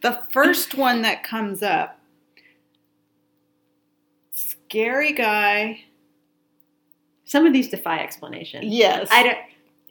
[0.00, 1.98] The first one that comes up
[4.32, 5.84] scary guy.
[7.24, 8.62] Some of these defy explanation.
[8.64, 9.08] Yes.
[9.10, 9.38] I don't.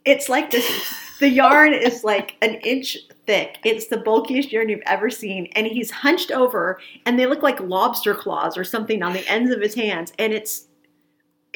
[0.05, 0.93] It's like this.
[1.19, 3.59] The yarn is like an inch thick.
[3.63, 7.59] It's the bulkiest yarn you've ever seen, and he's hunched over, and they look like
[7.59, 10.67] lobster claws or something on the ends of his hands, and it's.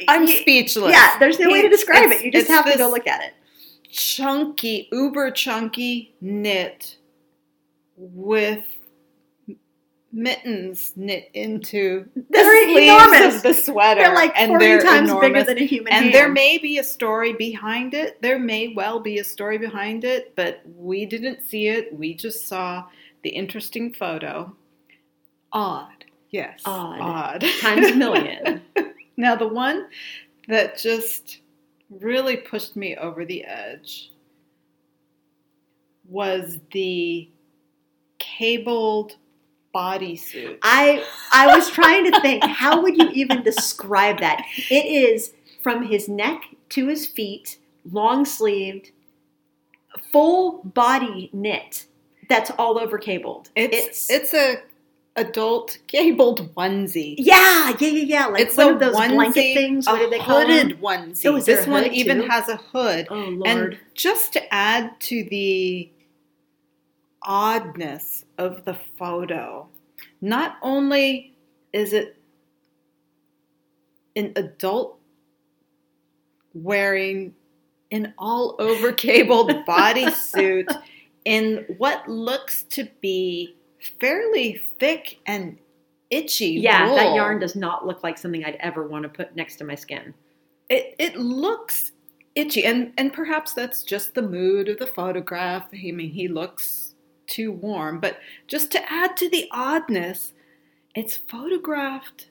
[0.08, 0.92] I'm y- speechless.
[0.92, 2.24] Yeah, there's no way to describe it.
[2.24, 3.34] You just have to go look at it.
[3.90, 6.98] Chunky, uber chunky knit
[7.98, 8.66] with
[10.14, 13.36] mittens knit into the They're sleeves enormous.
[13.38, 14.02] of the sweater.
[14.02, 15.30] They're like and 40 they're times enormous.
[15.30, 16.14] bigger than a human And hand.
[16.16, 18.22] there may be a story behind it.
[18.22, 21.94] There may well be a story behind it, but we didn't see it.
[21.98, 22.86] We just saw
[23.24, 24.56] the interesting photo.
[25.54, 26.06] Odd.
[26.30, 26.62] Yes.
[26.66, 27.00] Odd.
[27.02, 27.46] Odd.
[27.60, 28.62] times a million.
[29.18, 29.88] Now, the one
[30.48, 31.42] that just
[31.92, 34.10] really pushed me over the edge
[36.10, 37.30] was the
[38.18, 39.18] cabled
[39.74, 40.58] bodysuit.
[40.62, 44.46] I I was trying to think how would you even describe that?
[44.70, 47.58] It is from his neck to his feet,
[47.90, 48.92] long sleeved,
[50.12, 51.86] full body knit.
[52.30, 53.50] That's all over cabled.
[53.56, 54.62] it's it's a
[55.18, 57.16] adult cabled onesie.
[57.18, 58.26] yeah, yeah, yeah, yeah.
[58.28, 59.86] Like it's one of those onesie, blanket things.
[59.86, 60.50] What a did they call them?
[60.50, 61.26] hooded onesie.
[61.26, 62.28] Oh, this one even too?
[62.28, 63.08] has a hood.
[63.10, 63.48] Oh lord.
[63.48, 65.90] And just to add to the
[67.24, 69.68] oddness of the photo,
[70.22, 71.36] not only
[71.74, 72.18] is it
[74.16, 75.00] an adult
[76.54, 77.34] wearing
[77.92, 80.66] an all over cabled bodysuit
[81.26, 83.56] in what looks to be
[84.00, 85.58] fairly thick and
[86.10, 86.52] itchy.
[86.52, 89.64] yeah, that yarn does not look like something I'd ever want to put next to
[89.64, 90.14] my skin.
[90.70, 91.92] it it looks
[92.36, 96.91] itchy and and perhaps that's just the mood of the photograph i mean he looks
[97.32, 100.34] too warm but just to add to the oddness
[100.94, 102.28] it's photographed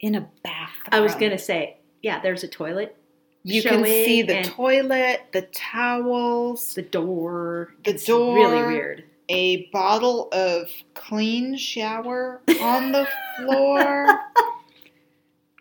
[0.00, 2.96] in a bathroom I was gonna say, yeah, there's a toilet,
[3.44, 7.74] you can see the toilet the towels the door.
[7.84, 9.04] The it's really weird.
[9.28, 13.06] a bottle of clean shower on the
[13.38, 14.20] floor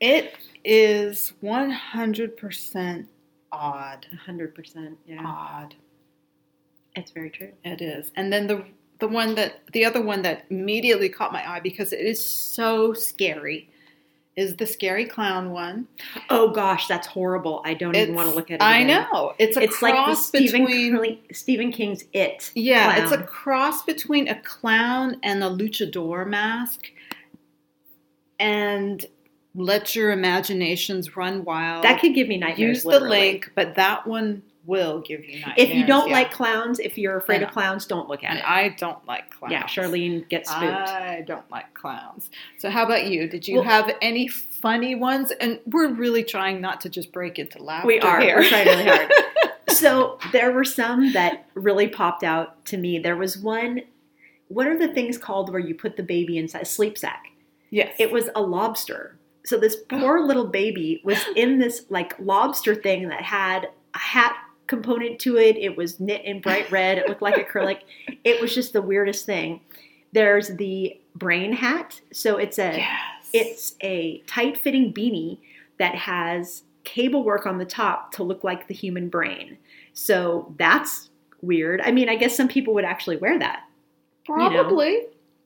[0.01, 3.07] it is 100%
[3.51, 4.97] odd hundred percent.
[5.05, 5.23] Yeah.
[5.25, 5.75] odd
[6.95, 7.51] It's very true.
[7.63, 8.11] It is.
[8.15, 8.65] And then the
[8.99, 12.93] the one that the other one that immediately caught my eye because it is so
[12.93, 13.69] scary
[14.35, 15.87] is the scary clown one.
[16.29, 17.61] Oh gosh, that's horrible.
[17.65, 18.61] I don't even want to look at it.
[18.61, 19.07] I again.
[19.11, 19.33] know.
[19.37, 22.51] It's a It's like the Stephen between Stephen King's It.
[22.55, 26.85] Yeah, it's a cross between a clown and a luchador mask.
[28.39, 29.05] And
[29.55, 31.83] let your imaginations run wild.
[31.83, 32.59] That could give me nightmares.
[32.59, 33.19] use the literally.
[33.19, 35.55] link, but that one will give you nightmares.
[35.57, 36.13] If you don't yeah.
[36.13, 38.45] like clowns, if you're afraid And- of clowns, don't look at and it.
[38.45, 39.51] I don't like clowns.
[39.51, 40.63] yeah, Charlene gets spooked.
[40.65, 42.29] I don't like clowns.
[42.57, 43.27] So how about you?
[43.27, 45.31] Did you Well- have any funny ones?
[45.31, 48.19] And we're really trying not to just break into laughter we are.
[48.19, 48.37] here.
[48.37, 49.11] We're trying really hard.
[49.69, 52.99] so there were some that really popped out to me.
[52.99, 53.81] There was one.
[54.47, 57.25] What are the things called where you put the baby inside a sleep sack?
[57.69, 57.95] yes.
[57.99, 59.17] It was a lobster.
[59.45, 59.99] So this oh.
[59.99, 64.35] poor little baby was in this like lobster thing that had a hat
[64.67, 65.57] component to it.
[65.57, 66.97] It was knit in bright red.
[66.97, 67.79] It looked like acrylic.
[68.23, 69.59] It was just the weirdest thing.
[70.13, 71.99] There's the brain hat.
[72.13, 73.29] So it's a yes.
[73.33, 75.39] it's a tight fitting beanie
[75.77, 79.57] that has cable work on the top to look like the human brain.
[79.93, 81.09] So that's
[81.41, 81.81] weird.
[81.81, 83.63] I mean, I guess some people would actually wear that.
[84.25, 85.01] probably.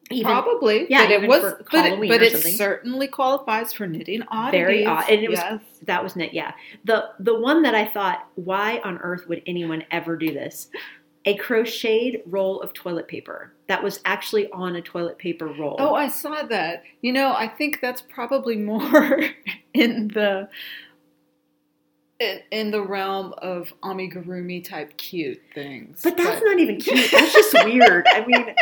[0.09, 0.87] Even Probably.
[0.89, 4.59] Yeah, but it was but, it, but it certainly qualifies for knitting oddities.
[4.59, 5.09] Very odd.
[5.09, 5.61] And it was- yes.
[5.83, 6.53] that was knit, yeah.
[6.85, 10.69] The the one that I thought, why on earth would anyone ever do this?
[11.25, 15.75] A crocheted roll of toilet paper that was actually on a toilet paper roll.
[15.77, 16.83] Oh, I saw that.
[17.01, 19.21] You know, I think that's probably more
[19.73, 20.47] in the
[22.19, 26.01] in, in the realm of amigurumi type cute things.
[26.01, 27.11] but that's not even cute.
[27.11, 28.07] That's just weird.
[28.09, 28.55] I mean,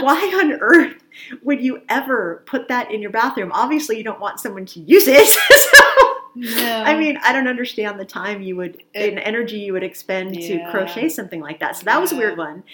[0.00, 1.02] why on earth
[1.42, 3.50] would you ever put that in your bathroom?
[3.52, 5.26] Obviously, you don't want someone to use it.
[5.74, 6.82] so No.
[6.84, 10.34] I mean, I don't understand the time you would It- and energy you would expend
[10.34, 11.76] to crochet something like that.
[11.76, 12.64] So that was a weird one.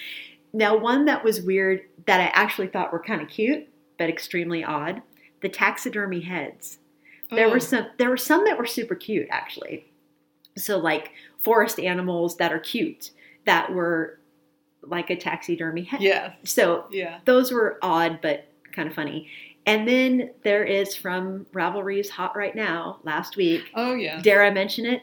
[0.52, 4.62] Now, one that was weird that I actually thought were kind of cute but extremely
[4.64, 5.02] odd:
[5.42, 6.78] the taxidermy heads.
[7.30, 7.50] There Oh.
[7.50, 7.86] were some.
[7.98, 9.86] There were some that were super cute, actually.
[10.56, 11.10] So, like
[11.42, 13.10] forest animals that are cute
[13.44, 14.17] that were
[14.82, 16.00] like a taxidermy head.
[16.00, 16.32] Yeah.
[16.44, 17.18] So Yeah.
[17.24, 19.28] those were odd but kind of funny.
[19.66, 23.64] And then there is from Ravelry's Hot Right Now last week.
[23.74, 24.20] Oh yeah.
[24.22, 25.02] Dare I mention it?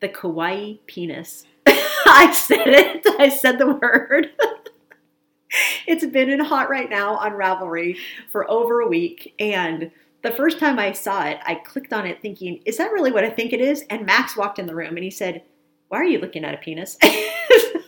[0.00, 1.46] The kawaii penis.
[1.66, 3.06] I said it.
[3.18, 4.30] I said the word.
[5.86, 7.96] it's been in Hot Right Now on Ravelry
[8.30, 9.34] for over a week.
[9.38, 9.90] And
[10.22, 13.24] the first time I saw it, I clicked on it thinking, is that really what
[13.24, 13.82] I think it is?
[13.90, 15.42] And Max walked in the room and he said,
[15.88, 16.96] Why are you looking at a penis?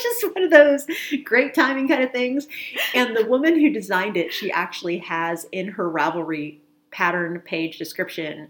[0.02, 0.86] just one of those
[1.24, 2.48] great timing kind of things.
[2.94, 6.58] And the woman who designed it, she actually has in her Ravelry
[6.90, 8.48] pattern page description,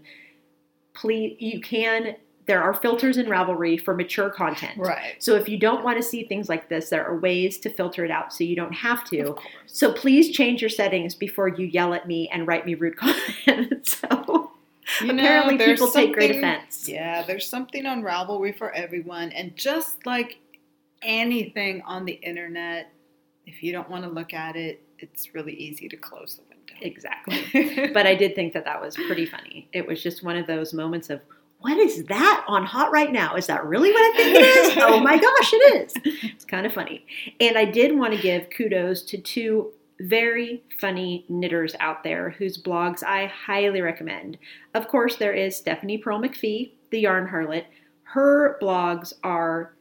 [0.93, 2.15] please, you can,
[2.47, 4.77] there are filters in Ravelry for mature content.
[4.77, 5.15] Right.
[5.19, 8.03] So if you don't want to see things like this, there are ways to filter
[8.03, 9.35] it out so you don't have to.
[9.67, 12.97] So please change your settings before you yell at me and write me rude
[13.45, 13.87] comment.
[13.87, 14.51] so
[15.01, 16.89] You apparently people take great offense.
[16.89, 20.39] Yeah, there's something on Ravelry for everyone, and just like
[21.01, 22.91] anything on the internet,
[23.45, 26.73] if you don't want to look at it, it's really easy to close the window.
[26.81, 27.89] Exactly.
[27.93, 29.67] But I did think that that was pretty funny.
[29.73, 31.21] It was just one of those moments of,
[31.59, 33.35] what is that on Hot right now?
[33.35, 34.77] Is that really what I think it is?
[34.81, 35.93] oh my gosh, it is.
[36.31, 37.05] It's kind of funny.
[37.39, 42.61] And I did want to give kudos to two very funny knitters out there whose
[42.61, 44.37] blogs I highly recommend.
[44.73, 47.65] Of course, there is Stephanie Pearl McPhee, the Yarn Harlot.
[48.03, 49.75] Her blogs are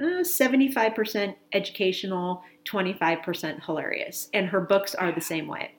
[0.00, 4.28] uh, 75% educational, 25% hilarious.
[4.34, 5.72] And her books are the same way.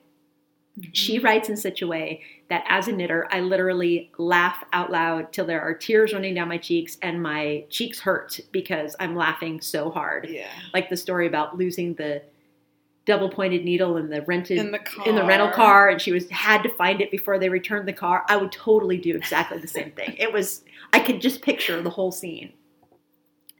[0.92, 5.32] She writes in such a way that as a knitter, I literally laugh out loud
[5.32, 9.60] till there are tears running down my cheeks and my cheeks hurt because I'm laughing
[9.60, 10.28] so hard.
[10.28, 10.46] yeah.
[10.72, 12.22] Like the story about losing the
[13.06, 15.08] double pointed needle in the rented In the car.
[15.08, 17.92] in the rental car and she was had to find it before they returned the
[17.92, 18.24] car.
[18.28, 20.14] I would totally do exactly the same thing.
[20.18, 20.62] It was
[20.92, 22.52] I could just picture the whole scene.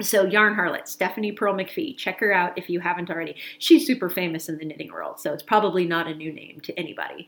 [0.00, 3.34] So Yarn Harlot, Stephanie Pearl McPhee, check her out if you haven't already.
[3.58, 6.78] She's super famous in the knitting world, so it's probably not a new name to
[6.78, 7.26] anybody.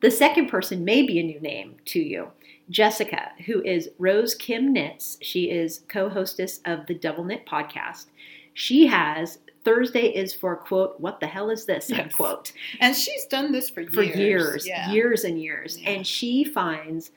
[0.00, 2.30] The second person may be a new name to you.
[2.68, 5.18] Jessica, who is Rose Kim Knits.
[5.22, 8.06] She is co-hostess of the Double Knit podcast.
[8.54, 11.90] She has Thursday is for quote, what the hell is this?
[11.90, 12.00] Yes.
[12.00, 13.94] Unquote And she's done this for years.
[13.94, 14.90] for years, Yeah.
[14.90, 15.78] years and years.
[15.78, 15.90] Yeah.
[15.90, 17.10] And she finds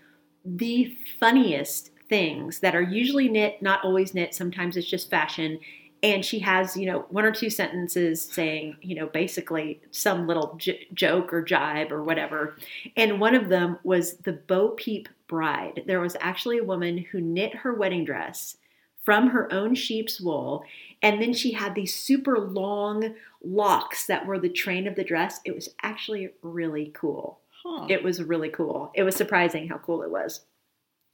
[0.45, 4.35] the funniest things that are usually knit, not always knit.
[4.35, 5.59] Sometimes it's just fashion.
[6.03, 10.53] And she has, you know, one or two sentences saying, you know, basically some little
[10.59, 12.55] j- joke or jibe or whatever.
[12.95, 15.85] And one of them was the Bo Peep bride.
[15.87, 18.57] There was actually a woman who knit her wedding dress
[19.01, 20.63] from her own sheep's wool.
[21.01, 25.39] And then she had these super long locks that were the train of the dress.
[25.45, 27.39] It was actually really cool.
[27.63, 27.87] Huh.
[27.89, 28.91] It was really cool.
[28.93, 30.41] It was surprising how cool it was.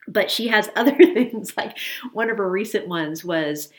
[0.10, 1.78] But she has other things like
[2.14, 3.70] one of her recent ones was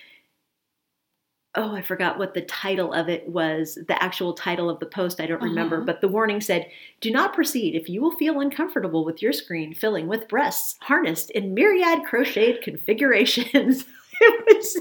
[1.56, 5.20] oh, I forgot what the title of it was, the actual title of the post,
[5.20, 5.84] I don't remember, Uh-huh.
[5.84, 6.68] but the warning said,
[7.00, 11.30] "Do not proceed if you will feel uncomfortable with your screen filling with breasts harnessed
[11.32, 13.84] in myriad crocheted configurations."
[14.22, 14.78] it was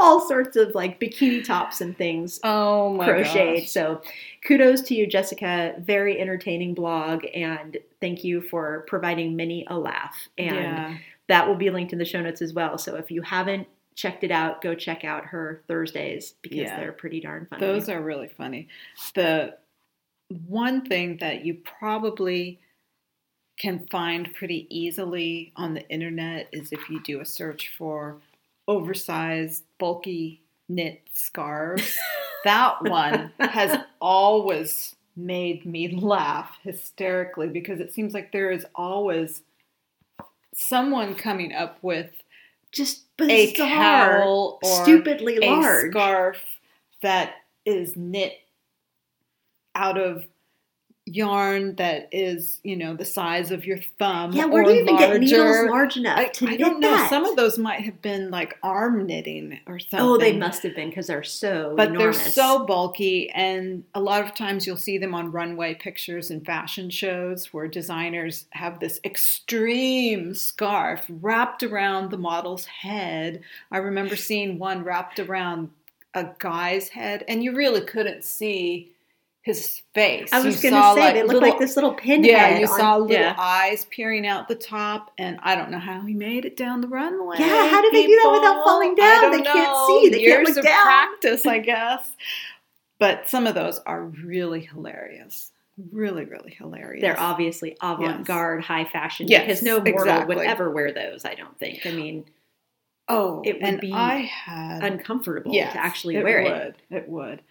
[0.00, 3.60] all sorts of like bikini tops and things oh my crocheted.
[3.62, 3.70] gosh.
[3.70, 4.02] So
[4.46, 5.74] kudos to you, Jessica.
[5.80, 10.16] Very entertaining blog, and thank you for providing many a laugh.
[10.38, 10.96] And yeah.
[11.28, 12.76] that will be linked in the show notes as well.
[12.78, 16.78] So if you haven't checked it out, go check out her Thursdays because Yeah.
[16.78, 17.60] they're pretty darn funny.
[17.64, 18.68] Those are really funny.
[19.14, 19.56] The
[20.46, 22.60] one thing that you probably
[23.58, 28.18] can find pretty easily on the internet is if you do a search for
[28.68, 31.96] oversized, bulky knit scarves.
[32.44, 39.42] that one has always made me laugh hysterically because it seems like there is always
[40.54, 42.10] someone coming up with
[42.72, 45.90] just a bizarre, cowl or stupidly a large.
[45.90, 46.38] scarf
[47.02, 48.34] that is knit
[49.74, 50.26] out of
[51.08, 54.32] yarn that is, you know, the size of your thumb.
[54.32, 56.80] yeah, where or do you even get needles large enough I, to I knit don't
[56.80, 56.90] know.
[56.90, 57.08] that?
[57.08, 60.00] Some of those might have been like arm knitting or something.
[60.00, 62.18] Oh, they must have been because they're so But enormous.
[62.22, 66.44] they're so bulky, and a lot of times you'll see them on runway pictures and
[66.44, 73.42] fashion shows where designers have this extreme scarf wrapped around the model's head.
[73.70, 75.70] I remember seeing one wrapped around
[76.14, 78.92] a guy's head, and you really couldn't see
[79.46, 80.28] his face.
[80.32, 82.26] I was going to say they look little- like this little pinhead.
[82.28, 83.36] Yeah, you on- saw little yeah.
[83.38, 86.88] eyes peering out the top, and I don't know how he made it down the
[86.88, 87.36] runway.
[87.38, 89.30] Yeah, how did they do that without falling down?
[89.30, 90.08] They can't see.
[90.08, 90.82] They can't Years look of down.
[90.82, 92.10] practice, I guess.
[92.98, 95.52] But some of those are really hilarious.
[95.92, 97.02] Really, really hilarious.
[97.02, 101.24] They're obviously avant-garde, high fashion Yes, because no mortal would ever wear those.
[101.24, 101.86] I don't think.
[101.86, 102.24] I mean,
[103.08, 106.46] oh, it would be I had uncomfortable Yes, to actually wear it.
[106.48, 106.52] it.
[106.90, 106.98] Would.
[106.98, 107.42] It would.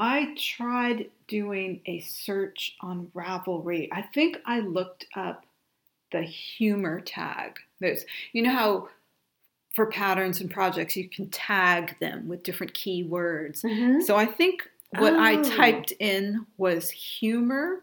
[0.00, 3.88] I tried doing a search on Ravelry.
[3.90, 5.44] I think I looked up
[6.12, 7.56] the humor tag.
[7.80, 8.88] There's, you know how
[9.74, 13.64] for patterns and projects you can tag them with different keywords.
[13.64, 14.00] Mhm.
[14.02, 14.68] So I think
[14.98, 15.42] what I Oh.
[15.42, 17.82] typed in was humor,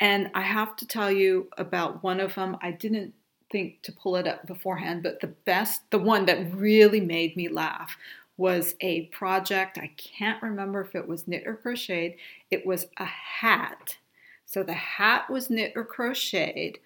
[0.00, 2.58] and I have to tell you about one of them.
[2.60, 3.14] I didn't
[3.50, 7.48] think to pull it up beforehand, but the best, the one that really made me
[7.48, 7.96] laugh
[8.38, 9.76] was a project.
[9.76, 12.14] I can't remember if it was knit or crocheted.
[12.50, 13.98] It was a hat.
[14.46, 16.78] So the hat was knit or crocheted,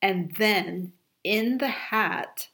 [0.00, 0.92] and then
[1.24, 2.46] in the hat,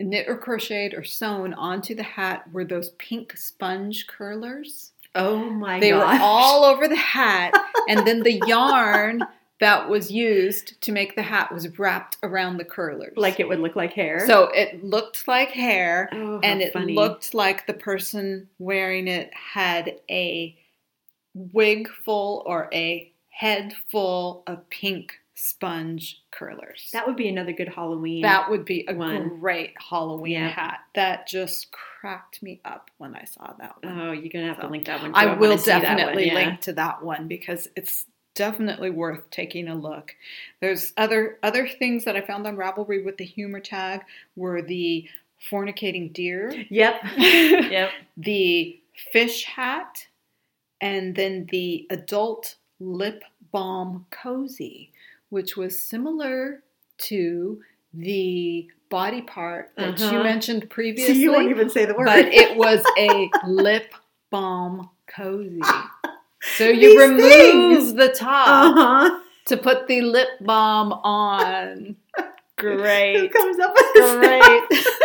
[0.00, 4.92] knit or crocheted or sewn onto the hat were those pink sponge curlers.
[5.14, 6.18] Oh my They gosh.
[6.18, 7.52] were all over the hat,
[7.88, 9.22] and then the yarn
[9.60, 13.12] that was used to make the hat was wrapped around the curlers.
[13.16, 14.26] like it would look like hair.
[14.26, 16.94] so it looked like hair, oh, and it funny.
[16.94, 20.56] looked like the person wearing it had a
[21.34, 26.90] wig full or a head full of pink sponge curlers.
[26.92, 28.20] that would be another good Halloween.
[28.22, 29.40] That would be a one.
[29.40, 30.48] great Halloween Yeah.
[30.48, 30.80] hat.
[30.94, 33.98] That just cracked me up when I saw that one.
[34.00, 35.12] oh, you're gonna have to link that one.
[35.12, 35.16] Too.
[35.18, 36.34] I wanna will that one, definitely yeah.
[36.34, 38.04] link to that one because it's
[38.40, 40.14] definitely worth taking a look.
[40.60, 44.00] There's other other things that I found on Ravelry with the humor tag
[44.34, 45.06] were the
[45.50, 46.94] fornicating deer, Yep.
[47.16, 47.90] yep.
[48.16, 48.80] the
[49.12, 50.06] fish hat,
[50.80, 53.22] and then the adult lip
[53.52, 54.90] balm cozy,
[55.28, 56.62] which was similar
[56.98, 57.60] to
[57.92, 60.22] the body part that you Uh-huh.
[60.22, 62.06] mentioned So previously you won't even say the word.
[62.06, 63.92] but it was a lip
[64.30, 65.60] balm cozy.
[66.56, 67.94] So you These remove things.
[67.94, 69.20] the top uh-huh.
[69.46, 71.96] to put the lip balm on.
[72.56, 73.16] Great.
[73.18, 74.16] Who comes up with this?
[74.16, 74.84] Great.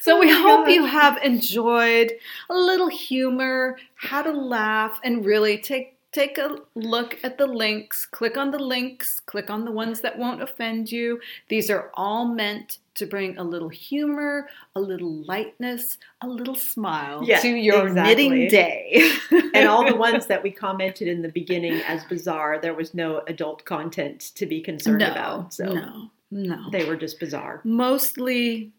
[0.00, 0.74] So we Oh hope gosh.
[0.74, 2.12] you have enjoyed
[2.48, 8.06] a little humor, had a laugh, and really take take a look at the links.
[8.06, 11.20] Click on the links, click on the ones that won't offend you.
[11.48, 17.22] These are all meant to bring a little humor, a little lightness, a little smile
[17.24, 18.28] Yeah, to your exactly.
[18.28, 19.12] knitting day.
[19.54, 23.20] and all the ones that we commented in the beginning as bizarre, there was no
[23.28, 25.54] adult content to be concerned no, about.
[25.54, 26.70] So no, no.
[26.72, 27.60] they were just bizarre.
[27.64, 28.72] mostly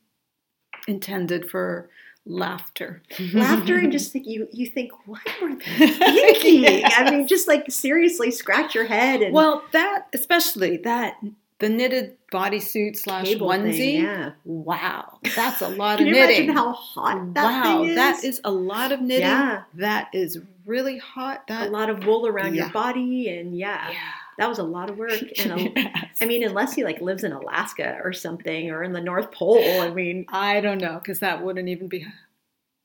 [0.88, 1.90] intended for
[2.26, 3.02] laughter.
[3.34, 6.64] Laughter and just think you you think, what were they thinking?
[6.64, 6.94] Yes.
[6.98, 11.16] I mean, just like seriously scratch your head and Well, that especially that
[11.60, 13.72] the knitted bodysuit slash onesie.
[13.78, 14.32] thing, yeah.
[14.46, 16.36] Wow, that's a lot Can of you knitting.
[16.50, 17.96] imagine how hot that wow, thing is?
[17.96, 19.22] that is a lot of knitting.
[19.28, 19.64] Yeah.
[19.76, 21.48] That is really hot.
[21.48, 22.64] That a lot of wool around Yeah.
[22.66, 23.98] your body and yeah, yeah.
[24.38, 25.14] that was a lot of work.
[25.40, 26.18] And a, Yes.
[26.22, 29.82] I mean, unless he like lives in Alaska or something or in the North Pole,
[29.82, 32.06] I mean, I don't know because that wouldn't even be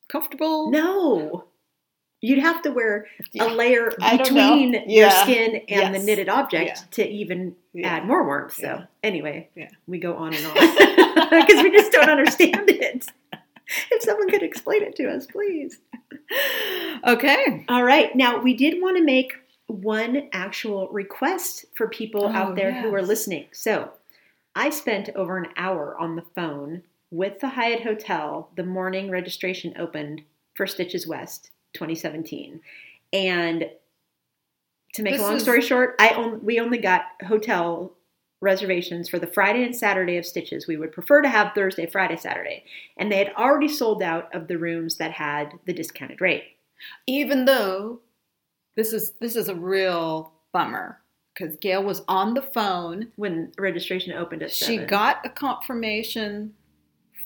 [0.09, 0.71] comfortable.
[0.71, 1.45] no.
[2.23, 3.07] You'd have to wear
[3.41, 6.85] a layer between your skin and the knitted object Yeah.
[6.93, 7.89] to even Yeah.
[7.89, 8.55] add more warmth.
[8.55, 8.85] So Yeah.
[9.03, 9.69] anyway, Yeah.
[9.87, 10.55] we go on and on
[11.47, 13.07] because we just don't understand it.
[13.91, 15.81] If someone could explain it to us, please.
[17.07, 17.65] Okay.
[17.69, 18.15] All right.
[18.15, 19.33] Now, we did want to make
[19.67, 23.47] one actual request for people Oh, out there who are listening.
[23.53, 23.91] So,
[24.55, 29.73] I spent over an hour on the phone with the Hyatt Hotel the morning registration
[29.79, 30.23] opened
[30.55, 32.61] for Stitches West 2017.
[33.13, 33.71] And
[34.95, 37.97] to make This a long is- story short, I on, we only got hotel
[38.41, 40.67] reservations for the Friday and Saturday of Stitches.
[40.67, 42.65] We would prefer to have Thursday, Friday, Saturday.
[42.97, 46.45] And they had already sold out of the rooms that had the discounted rate.
[47.07, 48.01] Even though
[48.77, 50.99] this is this is a real bummer
[51.35, 54.87] because Gail was on the phone when registration opened at She seven.
[54.89, 56.55] got a confirmation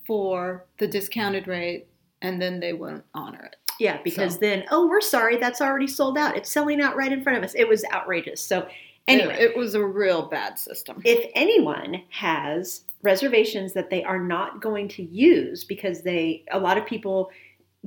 [0.07, 1.89] for the discounted rate,
[2.23, 3.57] and then they wouldn't honor it.
[3.79, 4.41] Yeah because so.
[4.41, 7.45] then oh we're sorry that's already sold out it's selling out right in front of
[7.45, 8.67] us it was outrageous so
[9.09, 11.01] anyway it, it was a real bad system.
[11.05, 16.79] if anyone has reservations that they are not going to use because they a lot
[16.79, 17.31] of people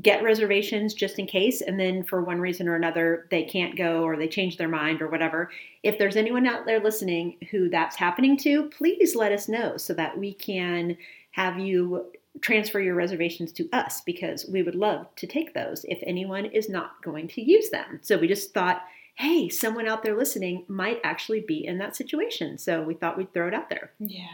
[0.02, 4.04] get reservations just in case and then for one reason or another they can't go
[4.04, 5.50] or they change their mind or whatever
[5.84, 9.94] if there's anyone out there listening who that's happening to please let us know so
[9.94, 10.96] that we can
[11.32, 12.06] have you
[12.42, 16.70] transfer your reservations to us because we would love to take those if anyone is
[16.70, 18.00] not going to use them.
[18.02, 18.82] So we just thought,
[19.16, 22.58] hey, someone out there listening might actually be in that situation.
[22.58, 23.92] So we thought we'd throw it out there.
[24.00, 24.28] Yeah.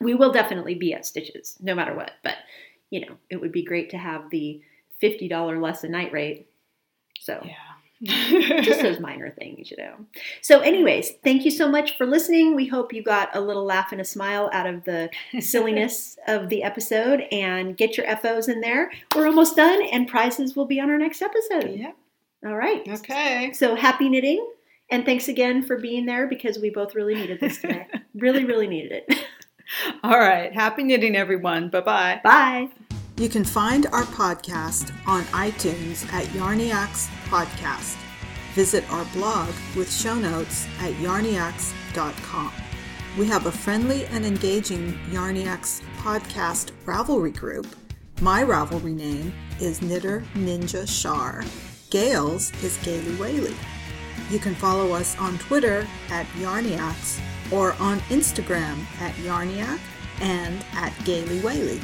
[0.00, 2.36] We will definitely be at Stitches no matter what, but
[2.90, 4.62] you know, it would be great to have the
[5.02, 6.48] $50 less a night rate.
[7.20, 7.54] So Yeah.
[8.02, 9.94] Just those minor things, you know.
[10.40, 12.54] So, anyways, thank you so much for listening.
[12.54, 16.48] We hope you got a little laugh and a smile out of the silliness of
[16.48, 18.90] the episode and get your FOs in there.
[19.14, 21.70] We're almost done, and prizes will be on our next episode.
[21.74, 21.92] yeah.
[22.46, 22.86] All right.
[22.88, 23.52] Okay.
[23.52, 24.46] So, happy knitting,
[24.90, 27.86] and thanks again for being there because we both really needed this today.
[28.14, 29.24] really, really needed it.
[30.02, 30.52] All right.
[30.52, 31.68] Happy knitting, everyone.
[31.68, 32.20] Bye bye.
[32.22, 32.70] Bye.
[33.18, 37.96] You can find our podcast on iTunes at Yarniacs Podcast.
[38.54, 42.52] Visit our blog with show notes at yarniacs.com.
[43.18, 47.66] We have a friendly and engaging Yarniacs podcast Ravelry group.
[48.20, 51.42] My Ravelry name is Knitter Ninja Shar.
[51.90, 53.56] Gail's is Gaily Whaley.
[54.30, 59.80] You can follow us on Twitter at Yarniacs or on Instagram at Yarniac
[60.20, 61.80] and at Gaily Whaley.